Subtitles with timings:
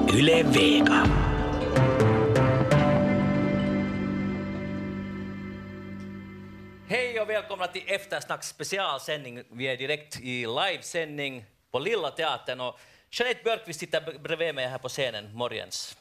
[0.00, 1.06] Yle Vega.
[6.88, 9.44] Hej och välkomna till Eftersnacks specialsändning.
[9.50, 12.78] Vi är direkt i livesändning på Lilla Teatern och
[13.10, 15.96] Jeanette Björkqvist sitter bredvid mig här på scenen, morgens.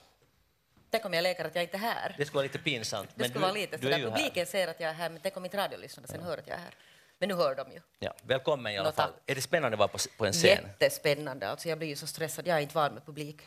[0.89, 2.15] Tänk om jag leker att jag inte är här.
[2.17, 3.09] Det skulle vara lite pinsamt.
[3.15, 4.11] Det skulle du, vara lite du är sådär.
[4.11, 6.55] Publiken ser att jag är här, men tänk om inte radiolyssnarna sen hör att jag
[6.57, 6.73] är här.
[7.19, 7.79] Men nu hör de ju.
[7.99, 9.11] Ja, välkommen i alla Nå, fall.
[9.11, 9.21] tack.
[9.25, 10.49] Är det spännande att vara på, på en scen?
[10.49, 11.47] Jättespännande.
[11.49, 12.47] Alltså jag blir ju så stressad.
[12.47, 13.41] Jag är inte van med publik.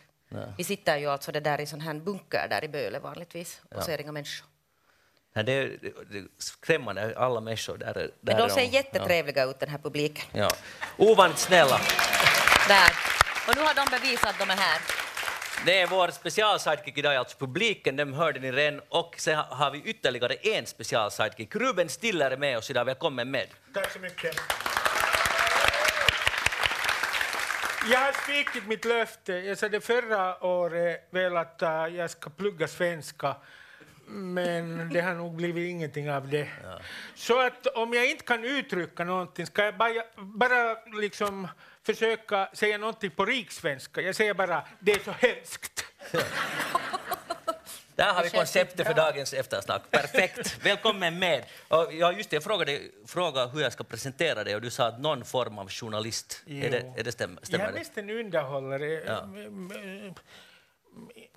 [0.56, 3.82] Vi sitter ju alltså det där i sån här bunker där i Böle vanligtvis och
[3.82, 4.48] ser inga människor.
[5.34, 5.78] Nej, det, är,
[6.10, 7.94] det, är skrämmande, alla människor där.
[7.94, 10.24] där Men de ser jättetrevliga ut den här publiken.
[10.32, 10.40] Ja.
[10.40, 10.50] ja.
[10.96, 11.80] Ovanligt snälla.
[12.68, 12.90] Där.
[13.48, 14.80] Och nu har de bevisat att de är här.
[15.66, 18.80] Det är vår specialsidekick idag, alltså publiken, dem hörde ni redan.
[18.88, 21.56] Och sen har vi ytterligare en specialsidekick.
[21.56, 23.46] Ruben Stiller är med oss idag, välkommen med.
[23.74, 24.40] Tack så mycket.
[27.90, 29.32] Jag har svikit mitt löfte.
[29.32, 33.36] Jag sa det förra året väl att äh, jag ska plugga svenska.
[34.06, 36.48] Men det har nog blivit ingenting av det.
[37.14, 41.48] Så att om jag inte kan uttrycka någonting ska jag bara, bara liksom
[41.82, 44.00] försöka säga någonting på riksvenska.
[44.00, 45.84] Jag säger bara det är så hemskt.
[47.96, 49.82] Där har vi konceptet för dagens eftersnack.
[49.90, 50.64] Perfekt.
[50.66, 51.44] Välkommen med.
[51.68, 54.86] Och ja, just det, jag frågade, frågade hur jag ska presentera dig och du sa
[54.86, 56.42] att någon form av journalist.
[56.46, 57.78] Är det, är det stäm, Jag stämmer är det?
[57.78, 59.02] mest en underhållare.
[59.06, 59.28] Ja.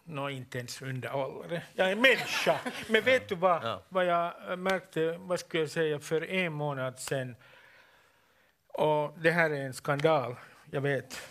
[0.04, 1.62] Nå, inte ens underhållare.
[1.74, 2.60] Jag är människa.
[2.88, 3.84] Men vet du vad, Ja.
[3.90, 7.00] vad jag märkte, vad skulle jag säga, för en månad?
[8.68, 10.36] Och det här är en skandal,
[10.72, 11.22] jag vet.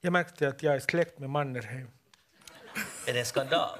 [0.00, 1.90] Jag märkte att jag är släkt med Mannerheim.
[3.06, 3.78] Är det en skandal?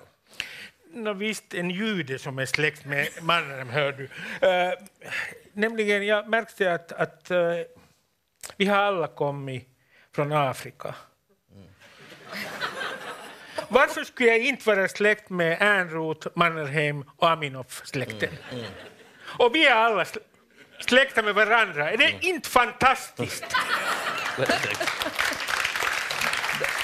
[0.92, 4.02] Nå, visst, en jude som är släkt med Mannerheim, hör du.
[4.04, 4.72] Uh,
[5.52, 7.38] nämligen, jag märkte att, att eh,
[8.56, 9.68] vi har alla kommit
[10.14, 10.94] från Afrika.
[13.68, 18.30] Varför skulle jag inte vara släkt med Ernroth, Mannerheim och Aminoff-släkten?
[19.38, 20.22] Och vi är alla sl-
[20.80, 21.90] släkta med varandra.
[21.90, 23.44] Är det inte fantastiskt?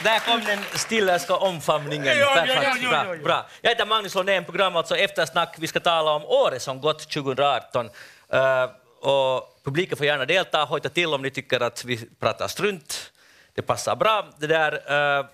[0.04, 2.18] Där kom den stillerska omfamningen.
[2.18, 2.82] Ja, Perfekt.
[2.82, 3.22] ja, Bra, ja, ja.
[3.22, 3.46] bra.
[3.60, 5.54] Jag heter Magnus Lundén, program alltså Eftersnack.
[5.58, 7.90] Vi ska tala om året som gått 2018.
[8.28, 8.64] Eh,
[9.00, 13.12] och publiken får gärna delta, hojta till om ni tycker att vi pratar strunt.
[13.54, 14.26] Det passar bra.
[14.38, 14.72] Det där,
[15.18, 15.26] eh,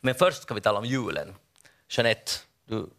[0.00, 1.34] men först ska vi tala om julen.
[1.88, 2.32] Jeanette,
[2.68, 2.90] du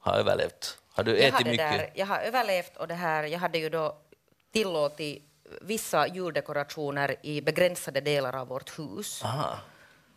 [0.00, 0.78] har överlevt.
[0.92, 1.72] Har du Jag har, ätit mycket?
[1.72, 3.96] där, jag har överlevt och det här, jag hade ju då
[4.52, 5.22] tillåtit
[5.60, 9.24] vissa juldekorationer i begränsade delar av vårt hus.
[9.24, 9.58] Aha.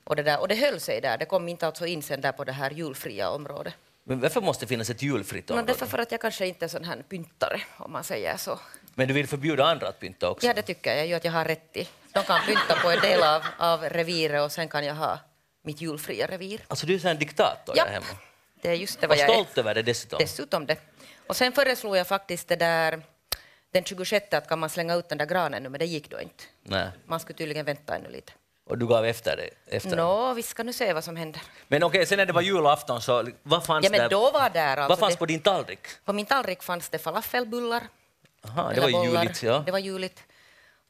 [0.08, 2.32] Och det, där, och det höll sig där, det kom inte alltså in sen där
[2.32, 3.74] på det här julfria området.
[4.04, 5.72] Men varför måste det finnas ett julfritt Men område?
[5.74, 8.60] därför för att jag kanske inte är sån här pyntare, om man säger så.
[8.96, 10.48] Men du vill förbjuda andra att pynta också?
[10.48, 11.88] Ja, det tycker jag ju att jag har rätt i.
[12.14, 15.20] De kan pynta på en del av, av reviret och sen kan jag ha
[15.64, 16.62] mitt julfria revir.
[16.68, 18.06] Alltså du är en diktator Ja, där hemma.
[18.62, 19.34] det är just det Och vad jag är.
[19.34, 20.20] stolt över det dessutom.
[20.20, 20.78] Dessutom det.
[21.28, 23.02] Och sen föreslog jag faktiskt det där
[23.72, 26.22] den 26 att kan man slänga ut den där granen nu, men det gick då
[26.22, 26.44] inte.
[26.64, 26.90] Nej.
[27.06, 28.34] Man skulle tydligen vänta ännu lite.
[28.68, 29.50] Och du gav efter det?
[29.76, 29.96] Efter.
[29.98, 31.42] Nå, vi ska nu se vad som händer.
[31.68, 34.78] Men okej, sen när det var julafton, så vad fanns Ja, men då var där
[34.78, 35.80] alltså vad fanns det, på din tallrik?
[36.06, 37.84] på min tallrik fanns det falafelbullar.
[38.48, 39.22] Aha, det var bollar.
[39.24, 39.44] juligt.
[39.44, 39.64] Ja.
[39.66, 40.24] Det var juligt.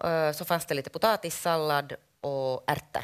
[0.04, 3.04] Eh, Så fanns det lite potatissallad och ärtor.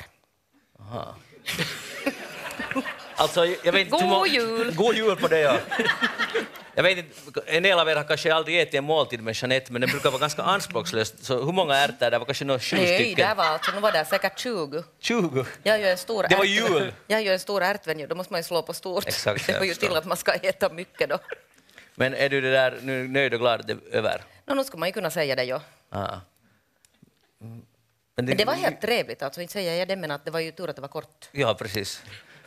[0.80, 1.16] Aha.
[3.16, 4.74] Alltså, jag vet inte God jul!
[4.76, 5.58] God jul på dig, ja.
[6.76, 9.72] Jag vet inte, en del av er har kanske aldrig ätit en måltid med Jeanette,
[9.72, 11.14] men den brukar vara ganska anspråkslös.
[11.26, 12.12] Så hur många ärtor?
[12.12, 13.28] Det var kanske några sju Nej, stycken?
[13.28, 14.84] där var alltså, nu var det säkert 20.
[15.00, 15.46] 20?
[15.64, 16.94] Jag ju en stor Det var jul.
[17.08, 19.08] Jag ju en stor ärtvän, då måste man ju slå på stort.
[19.08, 21.20] Exakt, det var ju till att man ska äta mycket då.
[21.96, 24.22] Men är du det där nu nöjd och glad det över?
[24.46, 25.62] Nå, nu ska man ju kunna säga det, ja.
[25.90, 26.16] Ah.
[27.42, 27.62] Mm.
[28.16, 29.42] Men det var helt trevligt, alltså.
[29.42, 31.30] inte säger jag det, men att det var ju tur att det var kort.
[31.32, 32.02] Ja, precis.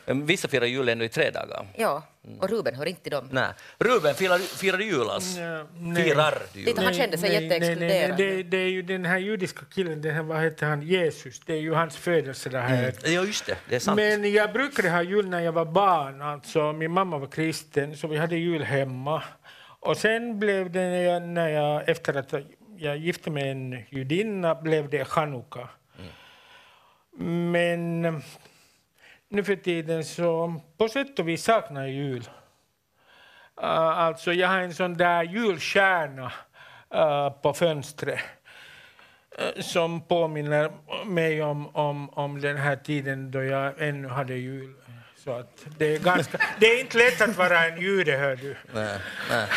[0.07, 1.67] Men Vissa firar jul ännu i tre dagar.
[1.75, 2.39] Ja, Mm.
[2.39, 3.29] och Ruben hör inte till dem.
[3.31, 3.47] Nej.
[3.79, 5.39] Ruben, firar, firar du jul alltså?
[5.39, 6.03] Nej, nej.
[6.03, 6.67] Firar du jul?
[6.67, 8.19] Titta, han kände sig nej, nej, jätteexkluderad.
[8.19, 11.39] nej, det, det är ju den här judiska killen, den här, vad heter han, Jesus,
[11.45, 12.93] det är ju hans födelsedag här.
[13.03, 13.57] Ja, just det.
[13.69, 13.95] Det är sant.
[13.95, 16.21] Men jag brukade ha jul när jag var barn.
[16.21, 19.23] Alltså, min mamma var kristen, så vi hade jul hemma.
[19.79, 22.33] Och sen blev det, när jag, när jag, efter att
[22.77, 25.69] jag gifte mig med en judinna, blev det chanukka.
[27.51, 28.13] Men eh,
[29.29, 32.29] nu för tiden så på sätt och vis saknar jag jul.
[33.61, 36.31] Uh, alltså, jag har en sån där julstjärna
[36.95, 38.19] uh, på fönstret
[39.39, 40.71] uh, som påminner
[41.05, 44.73] mig om, om, om den här tiden då jag ännu hade jul.
[45.27, 48.55] Så att det, är ganska, det är inte lätt att vara en jude, hör du.
[48.73, 49.47] Nej, nej.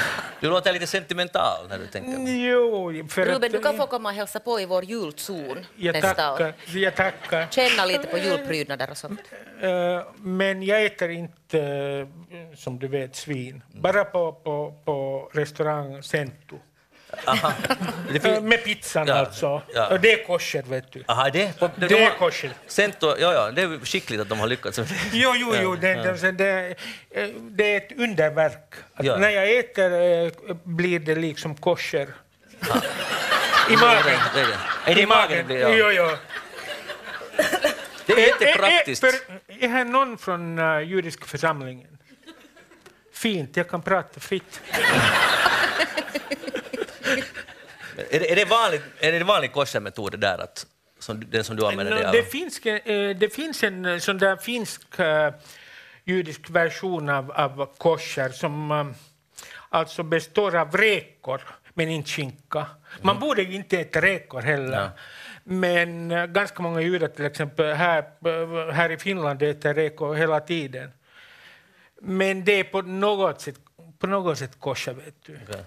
[0.41, 2.33] Du låter lite sentimental när du tänker.
[2.33, 5.93] Jo, för Ruben, att, du kan få komma och hälsa på i vår julzon jag
[5.93, 6.55] nästa tackar, år.
[6.77, 7.47] jag tackar.
[7.51, 9.21] Känna lite på julprydnader och sånt.
[9.61, 13.63] Eh, men jag äter inte, eh, som du vet, svin.
[13.73, 16.57] Bara på, på, på restaurang Cento.
[17.25, 17.53] Aha.
[18.13, 19.63] Det Eh, fin- med pizzan Ja, alltså.
[19.75, 19.87] ja.
[19.89, 21.05] Och det är kosher, vet du.
[21.09, 22.51] Aha, det, det, Det de är har- kosher.
[22.67, 24.79] Cento, ja, ja, det är skickligt att de har lyckats.
[24.79, 24.95] med det.
[25.13, 25.77] Jo, jo, jo.
[25.77, 26.75] Det, det, det,
[27.51, 28.75] det är ett underverk.
[28.95, 29.17] Att Ja.
[29.17, 32.09] När jag äter eh, blir det liksom kosher.
[33.71, 34.19] I är magen.
[34.35, 34.91] det, är det.
[34.91, 35.59] Är det i magen det blir?
[35.59, 35.69] Ja.
[35.71, 36.17] Jo, jo.
[38.07, 39.01] Det är Eh, jättepraktiskt.
[39.07, 41.87] för- Är här någon från uh, judiska församlingen?
[43.15, 44.61] Fint, jag kan prata fritt.
[48.11, 50.67] Är det, är det vanligt, är det vanlig koshermetod det där, att,
[50.99, 51.95] som, den som du använder?
[51.95, 52.13] Dig av?
[52.13, 55.35] det, finns, eh, det finns en eh, sån där finsk eh,
[56.05, 58.95] judisk version av, av kosher som
[59.69, 61.41] alltså består av räkor,
[61.75, 62.67] men inte skinka.
[63.03, 64.81] Man borde ju inte äta räkor heller.
[64.81, 64.91] Ja.
[65.45, 70.91] Men ganska många judar, till exempel här, här i Finland, äter räkor hela tiden.
[72.01, 73.55] Men det är på något sätt,
[73.99, 75.39] på något sätt kosher, vet du.
[75.49, 75.65] Okej.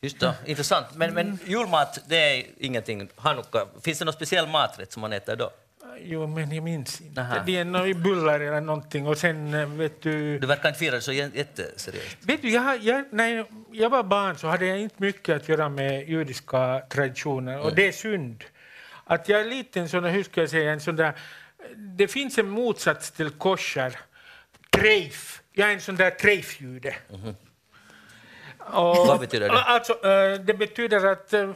[0.00, 0.86] Just det, intressant.
[0.94, 3.08] Men, men julmat, det är ingenting.
[3.16, 5.50] Hanukka, finns det någon speciell maträtt som man äter då?
[6.00, 7.20] Jo, men jag minns inte.
[7.20, 7.42] Aha.
[7.46, 10.38] Det är några bullar eller någonting och sen eh, vet du...
[10.38, 12.16] Du verkar inte fira det så jä- jätteseriöst.
[12.20, 15.68] Vet du, jag, jag, när jag var barn så hade jag inte mycket att göra
[15.68, 18.44] med judiska traditioner och det är synd.
[19.04, 21.12] Att jag är lite en sån hur ska jag säga, en sån där,
[21.76, 23.98] det finns en motsats till kosher,
[24.70, 25.42] treif.
[25.52, 26.94] Jag är en sån där treifjude.
[28.72, 29.54] Och, Vad betyder det?
[29.62, 31.50] Alltså, eh, det betyder att eh,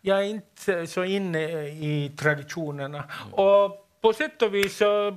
[0.00, 3.04] jag är inte så inne i traditionerna.
[3.32, 5.14] Och på sätt och vis så eh,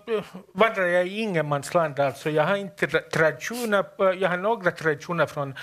[0.53, 1.99] vandrar jag i ingenmansland.
[1.99, 5.55] Alltså, jag har inte tra- traditioner, jag har några traditioner från,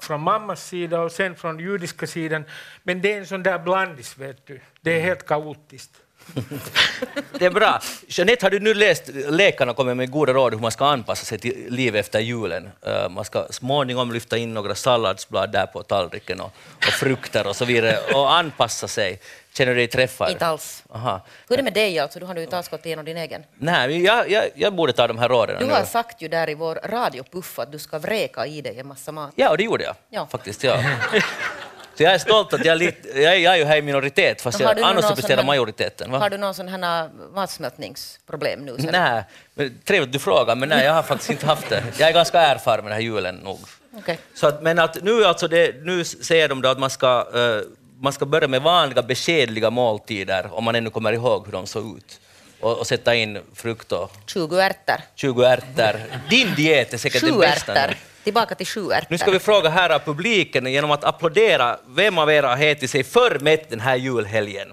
[0.00, 2.44] från mammas sida och sen från judiska sidan.
[2.82, 4.60] Men det är en sån där blandis, vet du.
[4.80, 5.92] Det är helt kaotiskt.
[7.38, 7.80] Det är bra.
[8.08, 11.38] Jeanette, har du nu läst Läkarna kommer med goda råd hur man ska anpassa sig
[11.38, 12.70] till liv efter julen?
[12.86, 17.56] Eh, Man ska småningom lyfta in några salladsblad där på tallriken och, och frukter och
[17.56, 19.20] så vidare och anpassa sig.
[19.52, 20.30] Känner du dig träffad?
[20.30, 20.84] Inte alls.
[20.90, 21.20] Aha.
[21.48, 21.98] Hur är det med dig?
[21.98, 22.18] Alltså?
[22.18, 23.42] Du har ju inte alls gått igenom din egen.
[23.54, 25.72] Nej, jag, jag, jag borde ta de här råden Du nu.
[25.72, 29.12] har sagt ju där i vår radiopuff att du ska vräka i dig en massa
[29.12, 29.32] mat.
[29.36, 30.26] Ja, och det gjorde jag Ja.
[30.30, 30.64] faktiskt.
[30.64, 30.82] Ja.
[31.96, 33.82] Så jag är stolt att jag, är lite, jag, är, jag är ju här i
[33.82, 36.10] minoritet, fast jag annars representerar majoriteten.
[36.10, 36.18] Va?
[36.18, 38.76] Har du någon sån här matsmältningsproblem nu?
[38.78, 39.24] Nej,
[39.54, 41.82] men trevligt du frågar, men nej, jag har faktiskt inte haft det.
[41.98, 43.58] Jag är ganska erfaren med den här julen nog.
[43.98, 44.18] Okej.
[44.34, 47.68] Så att, men att nu, alltså det, nu säger de då att man ska, eh,
[48.00, 51.96] man ska börja med vanliga beskedliga måltider, om man ännu kommer ihåg hur de såg
[51.96, 52.20] ut.
[52.60, 54.96] Och, sätta in frukt och 20 ärtor.
[55.14, 56.00] 20 ärtor.
[56.30, 57.74] Din diet är säkert den bästa.
[57.74, 57.94] nu.
[58.24, 59.04] Tillbaka till sjuer.
[59.08, 62.90] Nu ska vi fråga här av publiken genom att applådera vem av er har ätit
[62.90, 64.72] sig för mätt den här julhelgen.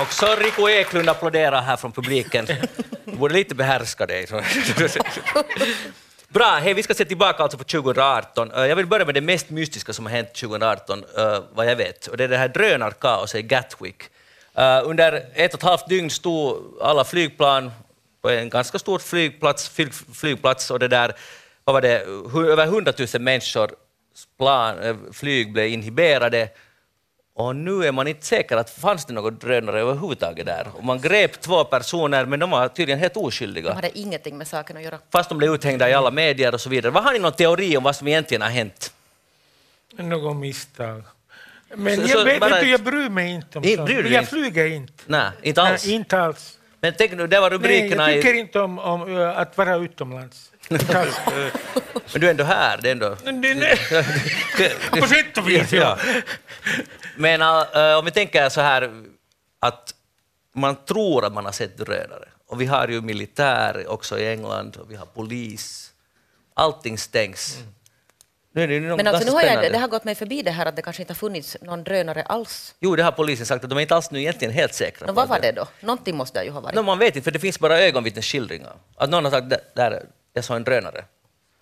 [0.00, 2.46] Och så Rico Eklund applåderar här från publiken.
[3.04, 4.26] Du borde lite behärska dig.
[6.28, 8.52] Bra, hej, vi ska se tillbaka alltså på 2018.
[8.52, 11.76] Eh, jag vill börja med det mest mystiska som har hänt 2018, eh, vad jag
[11.76, 12.06] vet.
[12.06, 14.02] Och det är det här drönarkaoset i Gatwick.
[14.54, 17.70] Eh, under ett och ett halvt dygn stod alla flygplan
[18.22, 21.12] på en ganska stor flygplats, flyg, flygplats och det där,
[21.64, 22.00] vad var det,
[22.52, 23.70] över 100 000 människors
[24.38, 26.48] plan, eh, flyg blev inhiberade.
[27.34, 30.66] Och nu är man inte säker att fanns det något drönare överhuvudtaget där.
[30.74, 33.68] Och man grep två personer, men de var tydligen helt oskyldiga.
[33.68, 34.98] De hade ingenting med saken att göra.
[35.12, 36.92] Fast de blev uthängda i alla medier och så vidare.
[36.92, 38.92] Vad har ni någon teori om vad som egentligen har hänt?
[39.96, 41.02] Något misstag.
[41.74, 43.90] Men Så- jag, så vet, bara- vet du, jag bryr mig inte om sånt.
[43.90, 44.26] Jag inte?
[44.26, 44.92] flyger inte.
[45.06, 45.86] Nej, inte alls.
[45.86, 46.58] Nej, inte alls.
[46.80, 48.38] Men tänk nu, det var Nej, rubrikerna jag tycker i...
[48.38, 50.52] inte om, om ö, att vara utomlands.
[52.12, 53.16] Men du är ändå här, det är ändå...
[53.24, 53.76] Nej.
[54.90, 55.98] På sätt och vis, ja.
[57.16, 58.90] Men äh, om vi tänker så här
[59.60, 59.94] att
[60.54, 62.28] man tror att man har sett drönare.
[62.46, 65.92] Och vi har ju militär också i England och vi har polis.
[66.54, 67.58] Allting stängs.
[68.52, 70.42] Nu är det ju något Men alltså, nu har jag, det har gått mig förbi
[70.42, 72.74] det här att det kanske inte har funnits någon drönare alls.
[72.80, 75.06] Jo, det har polisen sagt att de är inte alls nu egentligen helt säkra.
[75.06, 75.66] Men på vad var det då?
[75.80, 76.74] Någonting måste det ju ha varit.
[76.74, 78.72] No, man vet inte, för det finns bara ögonvittnesskildringar.
[78.96, 80.02] Att någon har sagt "Där-
[80.32, 81.04] jag såg en drönare.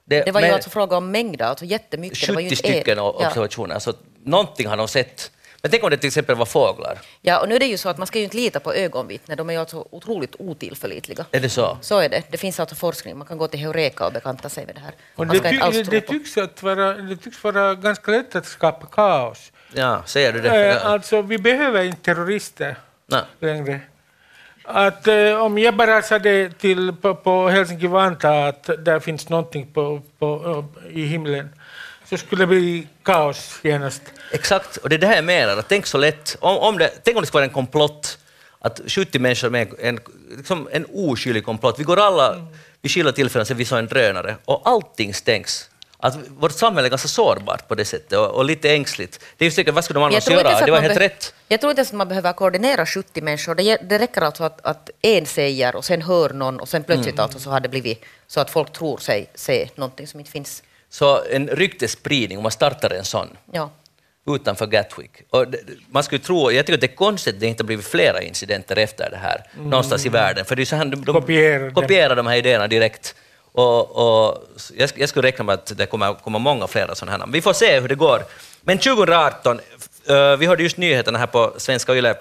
[0.04, 2.26] Det var ju men alltså fråga om mängder, alltså jättemycket.
[2.26, 3.10] det var ju 70 en- stycken ja.
[3.10, 3.92] observationer, så
[4.24, 5.30] någonting har de sett.
[5.62, 6.98] Men tänk om det till exempel var fåglar.
[7.20, 9.36] ja, och nu är det ju så att man ska ju inte lita på ögonvittnen,
[9.36, 11.24] de är ju alltså otroligt otillförlitliga.
[11.30, 11.78] Är det så?
[11.80, 12.22] Så är det.
[12.30, 14.92] Det finns alltså forskning, man kan gå till Heureka och bekanta sig med det här.
[15.14, 18.10] Och Man det, ska inte alls ty, det, tycks att vara, det tycks vara ganska
[18.10, 19.52] lätt att skapa kaos.
[19.74, 20.48] Ja, säger du det?
[20.48, 20.80] Eh, Ja.
[20.80, 22.76] Alltså, vi behöver inte terrorister.
[23.06, 23.22] Nej.
[23.40, 23.80] längre.
[24.64, 29.66] Att, eh, om jag bara sa det till, på, på Helsinki-Vanta att där finns någonting
[29.72, 31.48] på, på, eh, i himlen
[32.10, 34.02] så skulle det bli kaos genast.
[34.32, 35.56] Exakt, och det är det här jag menar.
[35.56, 38.18] Att tänk så lätt, om, om det, tänk om det skulle vara en komplott,
[38.60, 39.98] att 70 människor med en,
[40.36, 41.78] liksom en oskyldig komplott.
[41.78, 42.46] Vi går alla
[42.82, 45.70] vid skilda tillfällen sen vi såg en drönare och allting stängs.
[46.00, 49.20] Att vårt samhälle är ganska sårbart på det sättet och, och lite ängsligt.
[49.36, 50.42] Det är ju säkert, vad skulle de annars göra?
[50.42, 51.34] Det var man helt rätt.
[51.48, 53.54] Jag tror inte ens att man behöver koordinera 70 människor.
[53.54, 57.14] Det, det räcker alltså att, att en säger och sen hör någon och sen plötsligt
[57.14, 57.22] Mm.
[57.22, 60.62] alltså så har det blivit så att folk tror sig se någonting som inte finns.
[60.90, 63.70] Så en ryktesspridning, om man startar en sån Ja.
[64.34, 65.10] utanför Gatwick.
[65.30, 65.46] Och
[65.90, 68.22] man skulle tro, jag tycker att det är konstigt att det inte har blivit flera
[68.22, 70.44] incidenter efter det här någonstans i världen.
[70.44, 73.14] För det är så här, de, de Kopierar kopierar de här idéerna direkt.
[73.52, 73.96] Och,
[74.28, 74.44] och
[74.76, 77.32] jag, jag skulle räkna med att det kommer komma många flera sådana här.
[77.32, 78.22] Vi får se hur det går.
[78.60, 79.60] Men 2018,
[80.08, 82.14] eh, vi hörde just nyheterna här på Svenska Yle,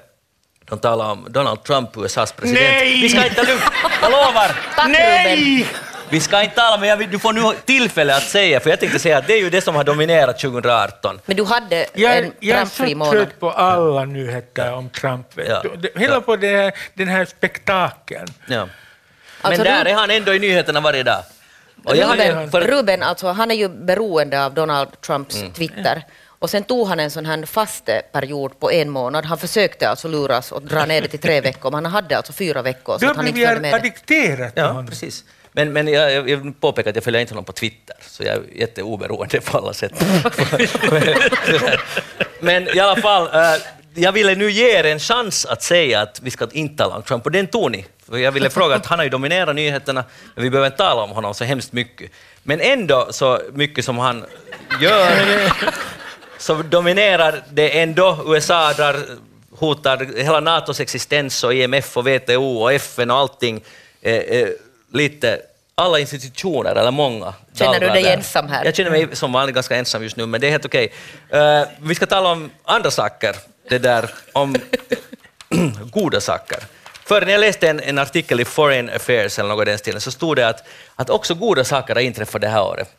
[0.65, 2.65] de talar om Donald Trump, USAs president.
[2.69, 3.01] Nej!
[3.01, 3.63] Vi ska inte lugna,
[4.01, 4.55] jag lovar!
[4.75, 5.65] Tack Ruben.
[6.09, 8.79] Vi ska inte tala, men jag vill, du får nu tillfälle att säga, för jag
[8.79, 11.19] tänkte säga att det är ju det som har dominerat 2018.
[11.25, 13.13] Men du hade Jag, en jag är Trumpfri så månad.
[13.13, 15.27] trött på alla nyheter om Trump.
[15.47, 15.63] Ja.
[15.95, 16.21] Hela Ja.
[16.21, 18.27] på det här, den här spektakeln.
[18.47, 18.67] Ja.
[19.41, 21.23] Alltså, men där Ruben- är han ändå i nyheterna varje dag.
[21.85, 25.51] Jag ju- Ruben, för, Ruben alltså, han är ju beroende av Donald Trumps Mm.
[25.51, 26.03] Twitter.
[26.39, 29.25] Och sen tog han en sån här fasteperiod på en månad.
[29.25, 32.33] Han försökte alltså luras och dra ner det till tre veckor, men han hade alltså
[32.33, 33.87] fyra veckor Du så har att han inte blivit följde med det.
[33.87, 34.87] ja, addikterad honom.
[34.87, 35.23] precis.
[35.51, 38.35] Men, men jag, jag, vill påpeka att jag följer inte honom på Twitter, så jag
[38.35, 39.91] är jätteoberoende på alla sätt.
[42.39, 43.61] men i alla fall, eh,
[43.93, 47.03] jag ville nu ge er en chans att säga att vi ska inte tala om
[47.03, 47.85] Trump, och den tog ni.
[48.11, 50.03] Jag ville fråga att han har ju dominerat nyheterna,
[50.35, 52.11] men vi behöver inte tala om honom så hemskt mycket.
[52.43, 54.25] Men ändå så mycket som han
[54.81, 55.11] gör,
[56.37, 58.23] så dominerar det ändå.
[58.27, 58.95] USA drar,
[59.51, 63.61] hotar hela NATOs existens och IMF och WTO och FN och allting.
[64.01, 64.47] Eh, eh,
[64.93, 65.41] lite,
[65.75, 67.33] alla institutioner, eller många.
[67.53, 68.13] Känner du dig där.
[68.13, 68.65] ensam här?
[68.65, 70.93] Jag känner mig som vanligt ganska ensam just nu, men det är helt okej.
[71.29, 73.35] Eh, vi ska tala om andra saker,
[73.69, 74.55] det där om
[75.91, 76.59] goda saker.
[77.05, 80.01] För när jag läste en, en artikel i Foreign Affairs eller något i den stilen
[80.01, 82.89] så stod det att, att också goda saker har inträffat det här året.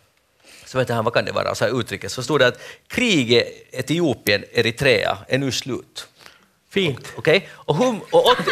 [0.64, 3.47] Så vet jag, vad kan det vara, så här utrikes, så stod det att kriget
[3.73, 6.07] Etiopien-Eritrea är nu slut.
[6.71, 7.12] Fint.
[7.16, 7.49] Okej?
[7.52, 8.42] Och, hum, och 80,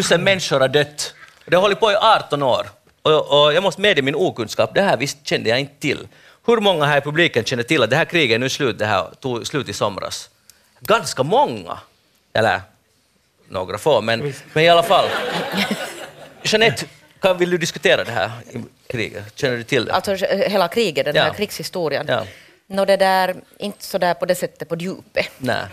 [0.00, 1.14] 80 000 människor har dött.
[1.46, 2.66] Det har hållit på i 18 år.
[3.02, 6.08] Och, och jag måste medge min okunskap, det här visst kände jag inte till.
[6.46, 8.86] Hur många här i publiken känner till att det här kriget är nu slut, det
[8.86, 10.30] här tog slut i somras?
[10.80, 11.78] Ganska många.
[12.32, 12.60] Eller
[13.48, 15.04] några få, men, men i alla fall.
[16.42, 16.86] Jeanette,
[17.20, 19.24] kan, vill du diskutera det här i kriget?
[19.34, 19.92] Känner du till det?
[19.92, 21.34] Alltså hela kriget, den här Ja.
[21.34, 22.06] krigshistorien.
[22.08, 22.26] Ja.
[22.66, 25.26] Nå, det där, inte så där på det sättet på djupet.
[25.38, 25.64] Nej,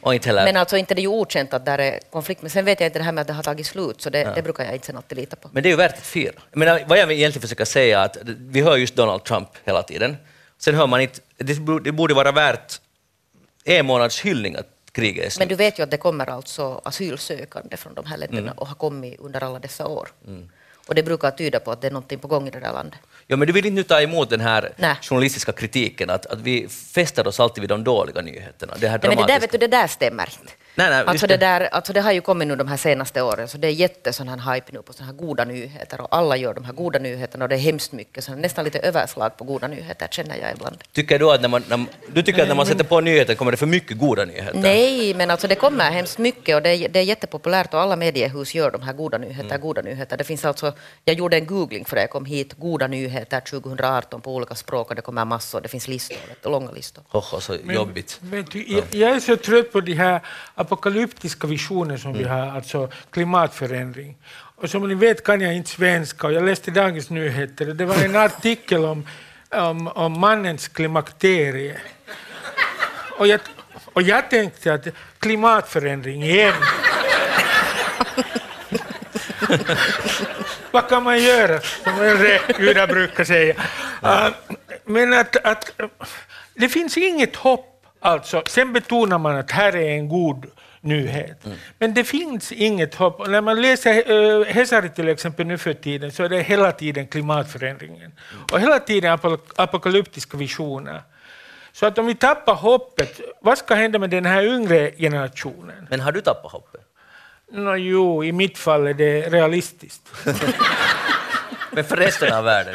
[0.00, 0.44] och inte heller...
[0.44, 2.42] Men alltså inte det är ju okänt att där är konflikt.
[2.42, 4.32] Men sen vet jag inte det här med att det har tagit slut, så det,
[4.34, 5.50] det brukar jag inte sen alltid lita på.
[5.52, 6.32] Men det är ju värt att fira.
[6.52, 10.16] Menar, vad jag egentligen försöker säga är att vi hör just Donald Trump hela tiden.
[10.58, 12.80] Sen hör man inte, det borde, vara värt
[13.64, 15.38] en månads hyllning att kriget är slut.
[15.38, 18.30] Men du vet ju att det kommer alltså asylsökande från de här Mm.
[18.30, 20.08] länderna och har kommit under alla dessa år.
[20.88, 23.00] Och det brukar tyda på att det är någonting på gång i det där landet.
[23.30, 24.96] Ja, men du vill inte ta emot den här Nej.
[25.02, 28.74] journalistiska kritiken att, att vi fäster oss alltid vid de dåliga nyheterna.
[28.78, 30.52] Det här Nej, men det där, vet du, det där stämmer inte.
[30.74, 31.36] Nej, nej, alltså, det.
[31.36, 31.46] det.
[31.46, 34.12] där, alltså det har ju kommit nu de här senaste åren, så det är jätte
[34.12, 36.98] sån här hype nu på såna här goda nyheter och alla gör de här goda
[36.98, 40.52] nyheterna och det är hemskt mycket, så nästan lite överslag på goda nyheter känner jag
[40.52, 40.76] ibland.
[40.92, 43.50] Tycker du att när man, när, du tycker att när man sätter på nyheter kommer
[43.50, 44.58] det för mycket goda nyheter?
[44.58, 47.96] Nej, men alltså det kommer hemskt mycket och det är, det är jättepopulärt och alla
[47.96, 49.60] mediehus gör de här goda nyheter, Mm.
[49.60, 50.16] goda nyheter.
[50.16, 50.72] Det finns alltså,
[51.04, 54.88] jag gjorde en googling för det jag kom hit, goda nyheter 2018 på olika språk
[54.88, 57.04] och det kommer massor, det finns listor, långa listor.
[57.08, 58.18] Hoho, så Men, jobbigt.
[58.20, 60.20] Vet du, jag, jag är så trött på de här
[60.60, 64.16] apokalyptiska visioner som vi har, alltså klimatförändring.
[64.32, 67.84] Och som ni vet kan jag inte svenska och jag läste Dagens Nyheter och det
[67.84, 69.06] var en artikel om,
[69.50, 71.80] om, om mannens klimakterie.
[73.18, 73.40] Och jag,
[73.92, 74.86] och jag tänkte att
[75.18, 76.54] klimatförändring igen.
[80.70, 81.92] Vad kan man göra, som
[82.58, 83.54] gudar brukar säga.
[84.04, 84.28] Uh,
[84.84, 85.72] men att, att
[86.54, 87.69] det finns inget hopp,
[88.00, 88.42] alltså.
[88.46, 90.46] Sen betonar man att här är en god
[90.80, 91.44] nyhet.
[91.78, 93.28] Men det finns inget hopp.
[93.28, 97.06] När man läser uh, Hesari till exempel nu för tiden så är det hela tiden
[97.06, 98.12] klimatförändringen.
[98.52, 101.02] Och hela tiden apok- apokalyptiska visioner.
[101.72, 105.86] Så att om vi tappar hoppet, vad ska hända med den här yngre generationen?
[105.90, 106.80] Men har du tappat hoppet?
[107.52, 110.02] Nå, jo, i mitt fall är det realistiskt.
[111.70, 112.74] Men för resten av världen?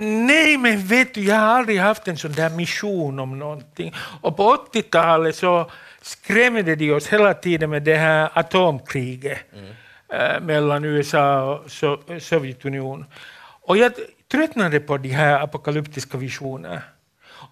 [0.00, 3.94] Nej, men vet du, jag har aldrig haft en sån där mission om någonting.
[4.20, 5.70] Och på 80-talet så
[6.02, 10.44] skrämde de oss hela tiden med det här atomkriget mm.
[10.44, 11.70] mellan USA och
[12.22, 13.06] Sovjetunionen.
[13.62, 13.92] Och jag
[14.30, 16.82] tröttnade på de här apokalyptiska visionerna.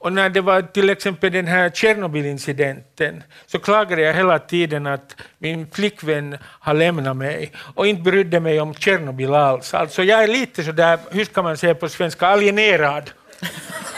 [0.07, 5.17] Och när det var till exempel den här Tjernobylincidenten så klagade jag hela tiden att
[5.39, 9.75] min flickvän har lämnat mig och inte brydde mig om Tjernobyl alls.
[9.75, 13.11] Alltså jag är lite sådär, hur ska man säga på svenska, alienerad.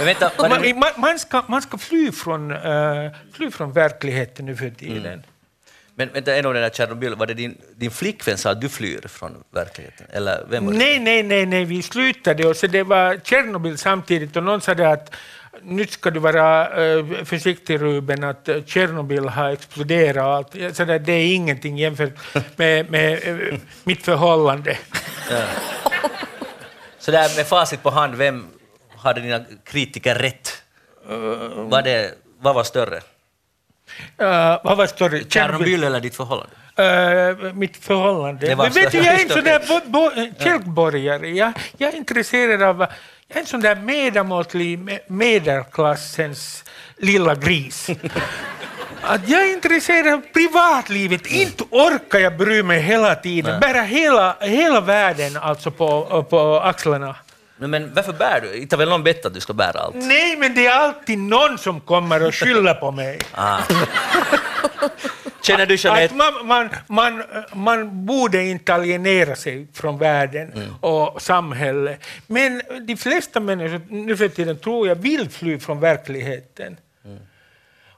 [0.00, 4.70] Vänta, det, Man, man, ska, man ska fly från, eh, fly från verkligheten nu för
[4.70, 5.22] tiden.
[5.94, 8.68] men vänta, en av den där Tjernobyl, var det din, din flickvän sa att du
[8.68, 10.06] flyr från verkligheten?
[10.12, 10.64] Eller vem?
[10.64, 14.72] Nej, nej, nej, nej, vi slutade och så det var Tjernobyl samtidigt och någon sa
[14.72, 15.14] att
[15.62, 21.12] nu ska du vara eh, försiktig Ruben, att eh, Tjernobyl har exploderat sa att det
[21.12, 22.12] är ingenting jämfört
[22.56, 24.78] med, med eh, mitt förhållande.
[26.98, 28.46] Så där med facit på hand, vem
[28.96, 30.62] hade dina kritiker rätt?
[31.56, 32.96] Var det, vad var större?
[32.96, 35.24] Uh, vad var större?
[35.24, 36.52] Tjernobyl eller ditt förhållande?
[36.78, 38.56] Uh, mitt förhållande.
[38.56, 41.28] Men vet du, så- jag är en sån där kälkborgare.
[41.28, 42.86] Jag, jag är intresserad av...
[43.34, 46.64] En sån där medelmåttlig me- medelklassens
[46.96, 47.90] lilla gris.
[49.02, 51.26] Att jag är intresserad av privatlivet.
[51.26, 53.60] Inte orkar jag bry mig hela tiden.
[53.60, 57.16] Bära hela, hela världen alltså på, på axlarna.
[57.56, 58.56] Men, men varför bär du?
[58.56, 59.94] Inte har väl någon bett att du ska bära allt?
[59.96, 63.18] Nej, men det är alltid någon som kommer och skyller på mig.
[63.34, 63.58] Ah.
[65.48, 66.14] Känner du Att Jeanette?
[66.14, 70.74] man, man, man, man borde inte alienera sig från världen Mm.
[70.80, 72.00] och samhället.
[72.26, 76.76] Men de flesta människor nu för tiden tror jag vill fly från verkligheten.
[77.04, 77.18] Mm.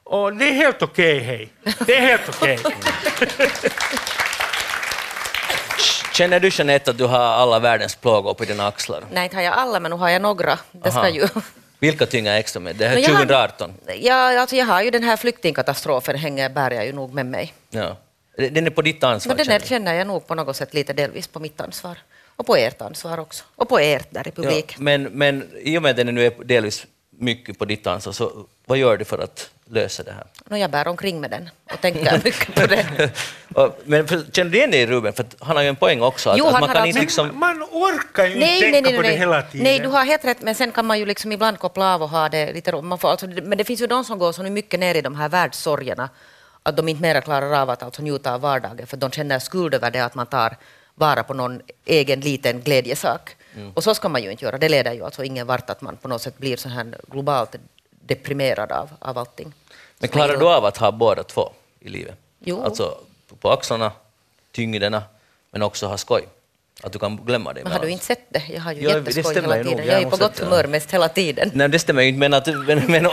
[0.03, 1.49] Och det är helt okej, hej.
[1.85, 2.59] Det är helt okej.
[6.13, 9.03] Känner du Jeanette att du har alla världens plågor på dina axlar?
[9.11, 10.59] Nej, inte har jag alla, men nu har jag några.
[10.71, 11.09] Det ska Aha.
[11.09, 11.27] ju...
[11.81, 12.75] Vilka tynger extra med?
[12.75, 13.73] Det här Men jag har- 2018?
[13.99, 17.53] Ja, alltså jag har ju den här flyktingkatastrofen, hänger, bär jag ju nog med mig.
[17.69, 17.97] Ja.
[18.37, 19.35] Den är på ditt ansvar?
[19.35, 19.67] Men den du?
[19.67, 21.97] känner jag nog på något sätt lite delvis på mitt ansvar.
[22.35, 23.43] Och på ert ansvar också.
[23.55, 24.75] Och på ert där i ja, publik.
[24.79, 28.45] men, men i och med att den nu är delvis mycket på ditt ansvar, så
[28.65, 30.23] vad gör du för att lösa det här?
[30.45, 33.11] Nå, jag bär omkring med den och tänker mycket på det.
[33.83, 35.13] Men för, känner du igen dig i Ruben?
[35.13, 36.29] För han har ju en poäng också.
[36.29, 37.39] Att, Jo, att man kan inte Men liksom...
[37.39, 39.17] man orkar ju inte Nej, tänka nej, nej, på det nej.
[39.17, 39.63] hela tiden.
[39.63, 42.09] nej, du har helt rätt, men sen kan man ju liksom ibland koppla av och
[42.09, 44.79] ha det lite man får, alltså, Men det finns ju de som går så mycket
[44.79, 46.09] ner i de här världssorgerna
[46.63, 49.73] att de inte mera klarar av att alltså njuta av vardagen för de känner skuld
[49.73, 50.57] över det att man tar
[50.95, 53.35] vara på någon egen liten glädjesak.
[53.55, 53.71] Mm.
[53.73, 54.57] Och så ska man ju inte göra.
[54.57, 57.55] Det leder ju alltså ingen vart att man på något sätt blir så här globalt
[57.89, 59.53] deprimerad av, av allting.
[60.01, 62.15] Men klarar du av att ha båda två i livet?
[62.39, 62.63] Jo.
[62.63, 62.97] Alltså
[63.39, 63.91] på axlarna,
[64.51, 65.03] tyngderna,
[65.51, 66.23] men också ha skoj?
[66.83, 68.43] Att du kan glömma dig Men har du inte sett det?
[68.53, 69.71] Jag har ju Ja, det jätteskoj hela ju nog.
[69.71, 69.87] tiden.
[69.87, 70.43] Jag Jag är på gott det.
[70.45, 71.51] humör mest hela tiden.
[71.53, 73.07] Nej, det stämmer ju inte, men, att, men, men,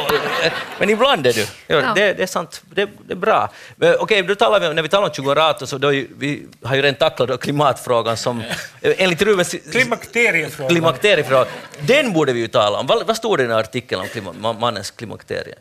[0.78, 1.40] men ibland är du.
[1.40, 1.92] Ja, Ja.
[1.94, 3.50] Det, det är sant, det, det är bra.
[3.76, 6.82] Men, Okej, då talar vi, när vi talar om 2018 så då vi har ju
[6.82, 8.42] redan tacklat klimatfrågan som
[8.82, 10.70] enligt Rubens Klimakteriefrågan.
[10.70, 11.46] klimakteriefrågan,
[11.80, 12.86] den borde vi ju tala om.
[12.86, 15.54] Vad, vad stod det i den här artikeln om klima, ma- mannens klimakterie?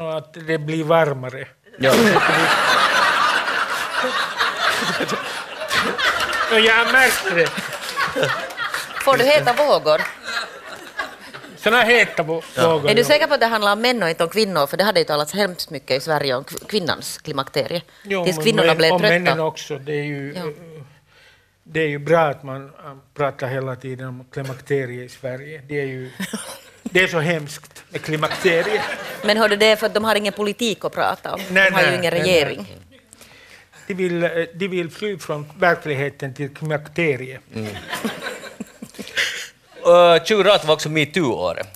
[0.00, 1.48] Att det blir varmare.
[1.78, 1.92] Ja.
[6.52, 7.48] Jag har märkt det.
[9.04, 10.00] Får du heta vågor?
[11.56, 12.90] Såna heta vå- vågor.
[12.90, 13.06] Är du ja.
[13.06, 14.66] säker på att det handlar om män och inte om kvinnor?
[14.66, 17.82] För det hade ju talats hemskt mycket i Sverige om kv- kvinnans klimakterie.
[18.02, 19.42] Jo, Tills men kvinnorna män- blev och männen trötta.
[19.42, 19.78] också.
[19.78, 20.42] Det är, ju, Ja.
[21.64, 25.62] det är ju bra att man äh, pratar hela tiden om klimakterie i Sverige.
[25.68, 26.10] Det är ju
[26.96, 28.82] det är så hemskt med klimakterie.
[29.24, 31.40] Men hörde det är för att de har ingen politik att prata om.
[31.50, 32.76] Nej, de har ju nej, ingen nej, regering.
[33.86, 37.40] De vill, eh, de vill fly från verkligheten till klimakterie.
[39.86, 41.66] Uh, 2018 var också metoo-året.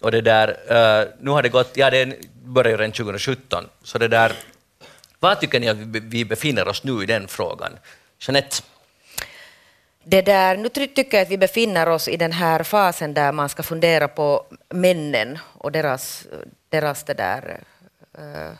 [0.00, 2.14] Och det där, uh, nu har det gått, ja det
[2.44, 4.32] började ju redan 2017, så det där,
[5.18, 7.72] vad tycker ni att vi befinner oss nu i den frågan?
[8.20, 8.56] Jeanette?
[10.04, 13.32] Det där, nu ty- tycker jag att vi befinner oss i den här fasen där
[13.32, 16.26] man ska fundera på männen och deras,
[16.68, 17.60] deras det där,
[18.18, 18.52] eh,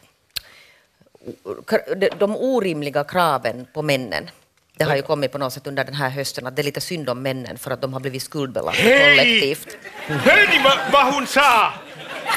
[2.19, 4.31] de- orimliga kraven på männen.
[4.77, 6.81] Det har ju kommit på något sätt under den här hösten att det är lite
[6.81, 9.77] synd om männen för att de har blivit skuldbelagda kollektivt.
[10.07, 11.73] Hör ni vad, vad hon sa?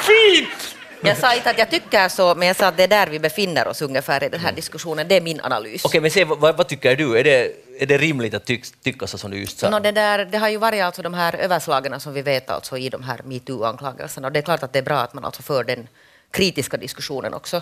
[0.02, 0.73] Fint!
[1.04, 3.18] Jag sa inte att jag tycker så, men jag sa att det är där vi
[3.18, 5.08] befinner oss ungefär i den här diskussionen.
[5.08, 5.84] Det är min analys.
[5.84, 7.18] Okej, men se, vad, vad tycker du?
[7.18, 9.70] Är det, är det rimligt att tyck, tycka så som du just sa?
[9.70, 12.78] Nå, det, där, det har ju varit alltså de här överslagen som vi vet alltså
[12.78, 14.26] i de här metoo-anklagelserna.
[14.26, 15.88] Och det är klart att det är bra att man alltså för den
[16.30, 17.56] kritiska diskussionen också.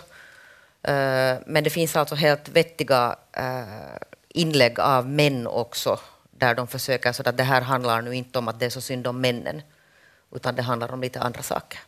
[0.83, 3.63] Eh, men det finns alltså helt vettiga eh,
[4.29, 5.99] inlägg av män också
[6.31, 8.81] där de försöker så att det här handlar nu inte om att det är så
[8.81, 9.63] synd om männen
[10.35, 11.81] utan det handlar om lite andra saker.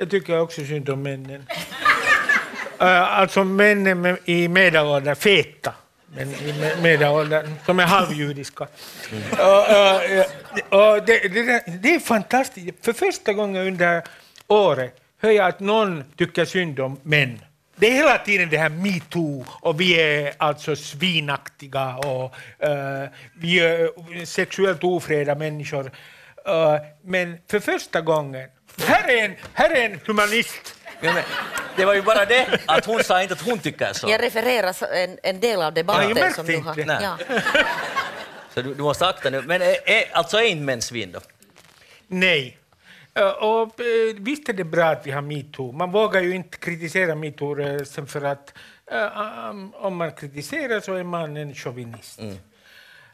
[0.00, 1.46] Jag tycker också synd om männen.
[2.80, 2.86] Uh,
[3.18, 5.74] alltså männen i medelåldern, feta
[6.14, 8.66] men i me- medelåldern, som är halvjudiska.
[9.30, 9.60] Och,
[10.70, 12.84] och, och det, det, det är fantastiskt.
[12.84, 14.02] För första gången under
[14.46, 17.40] året hör jag att någon tycker synd om män.
[17.76, 23.60] Det är hela tiden det här metoo och vi är alltså svinaktiga och eh, vi
[23.60, 25.90] är sexuellt ofreda människor.
[26.46, 31.24] Eh, men för första gången, här är en, här är en humanist Ja, men,
[31.76, 34.10] det var ju bara det att hon sa inte att hon tycker så.
[34.10, 36.78] Jag refererar en, en del av Ja, debatten märkte som du har...
[36.78, 36.84] inte.
[36.84, 37.02] Nej.
[37.02, 37.40] Ja.
[38.54, 39.42] Så du, du måste akta nu.
[39.42, 41.20] Men är, är, alltså är inte män svin då?
[42.06, 42.58] Nej.
[43.14, 45.72] Eh, Och, eh, visst är det bra att vi har metoo.
[45.72, 48.54] Man vågar ju inte kritisera metoo-rörelsen för att
[48.92, 52.20] eh, om man kritiserar så är man en chauvinist.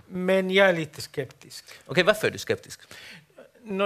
[0.09, 1.65] Men jag är lite skeptisk.
[1.87, 2.81] Okej, varför är du skeptisk?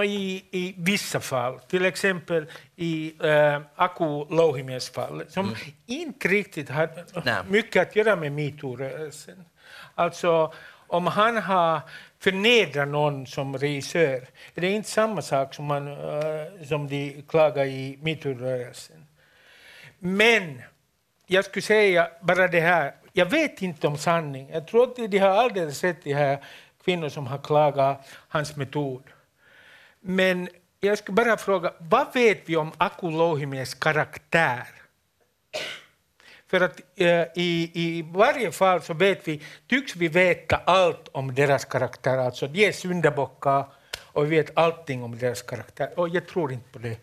[0.03, 6.89] I, I vissa fall, till exempel i äh, Aku Louhimies fall, som inte riktigt har
[7.25, 7.35] Nej.
[7.47, 9.45] mycket att göra med metoo-rörelsen.
[9.95, 10.53] Alltså,
[10.87, 11.81] om han har
[12.19, 17.65] förnedrat någon som regissör är det inte samma sak som, man, äh, som de klagar
[17.65, 19.05] i metoo-rörelsen.
[19.99, 20.61] Men
[21.27, 24.49] jag skulle säga bara det här, jag vet inte om sanning.
[24.53, 26.43] Jag tror att de har alldeles rätt, de här
[26.83, 29.03] kvinnor som har klagat hans metod.
[30.01, 34.67] Men jag skulle bara fråga, vad vet vi om Aku Louhimies karaktär?
[36.47, 41.35] För att eh, i, i varje fall så vet vi, tycks vi veta allt om
[41.35, 42.17] deras karaktär.
[42.17, 43.65] Alltså de är syndabockar
[44.13, 45.89] och vi vet allting om deras karaktär.
[45.95, 46.97] Och jag tror inte på det.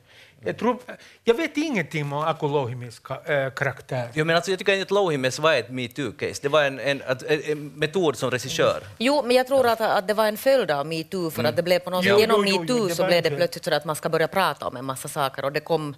[0.44, 0.78] Jag, tror,
[1.24, 4.08] jag vet ingenting om Aku Louhimies eh, karaktär.
[4.14, 6.38] Jo, men alltså, jag tycker inte att Louhimies var ett metoo-case.
[6.42, 8.82] Det var en, en, en, en metod som regissör.
[8.98, 11.62] Jo, men jag tror att, att det var en följd av metoo, för att det
[11.62, 14.08] blev på något Jo, sätt, genom metoo så blev det plötsligt så att man ska
[14.08, 15.94] börja prata om en massa saker och det kom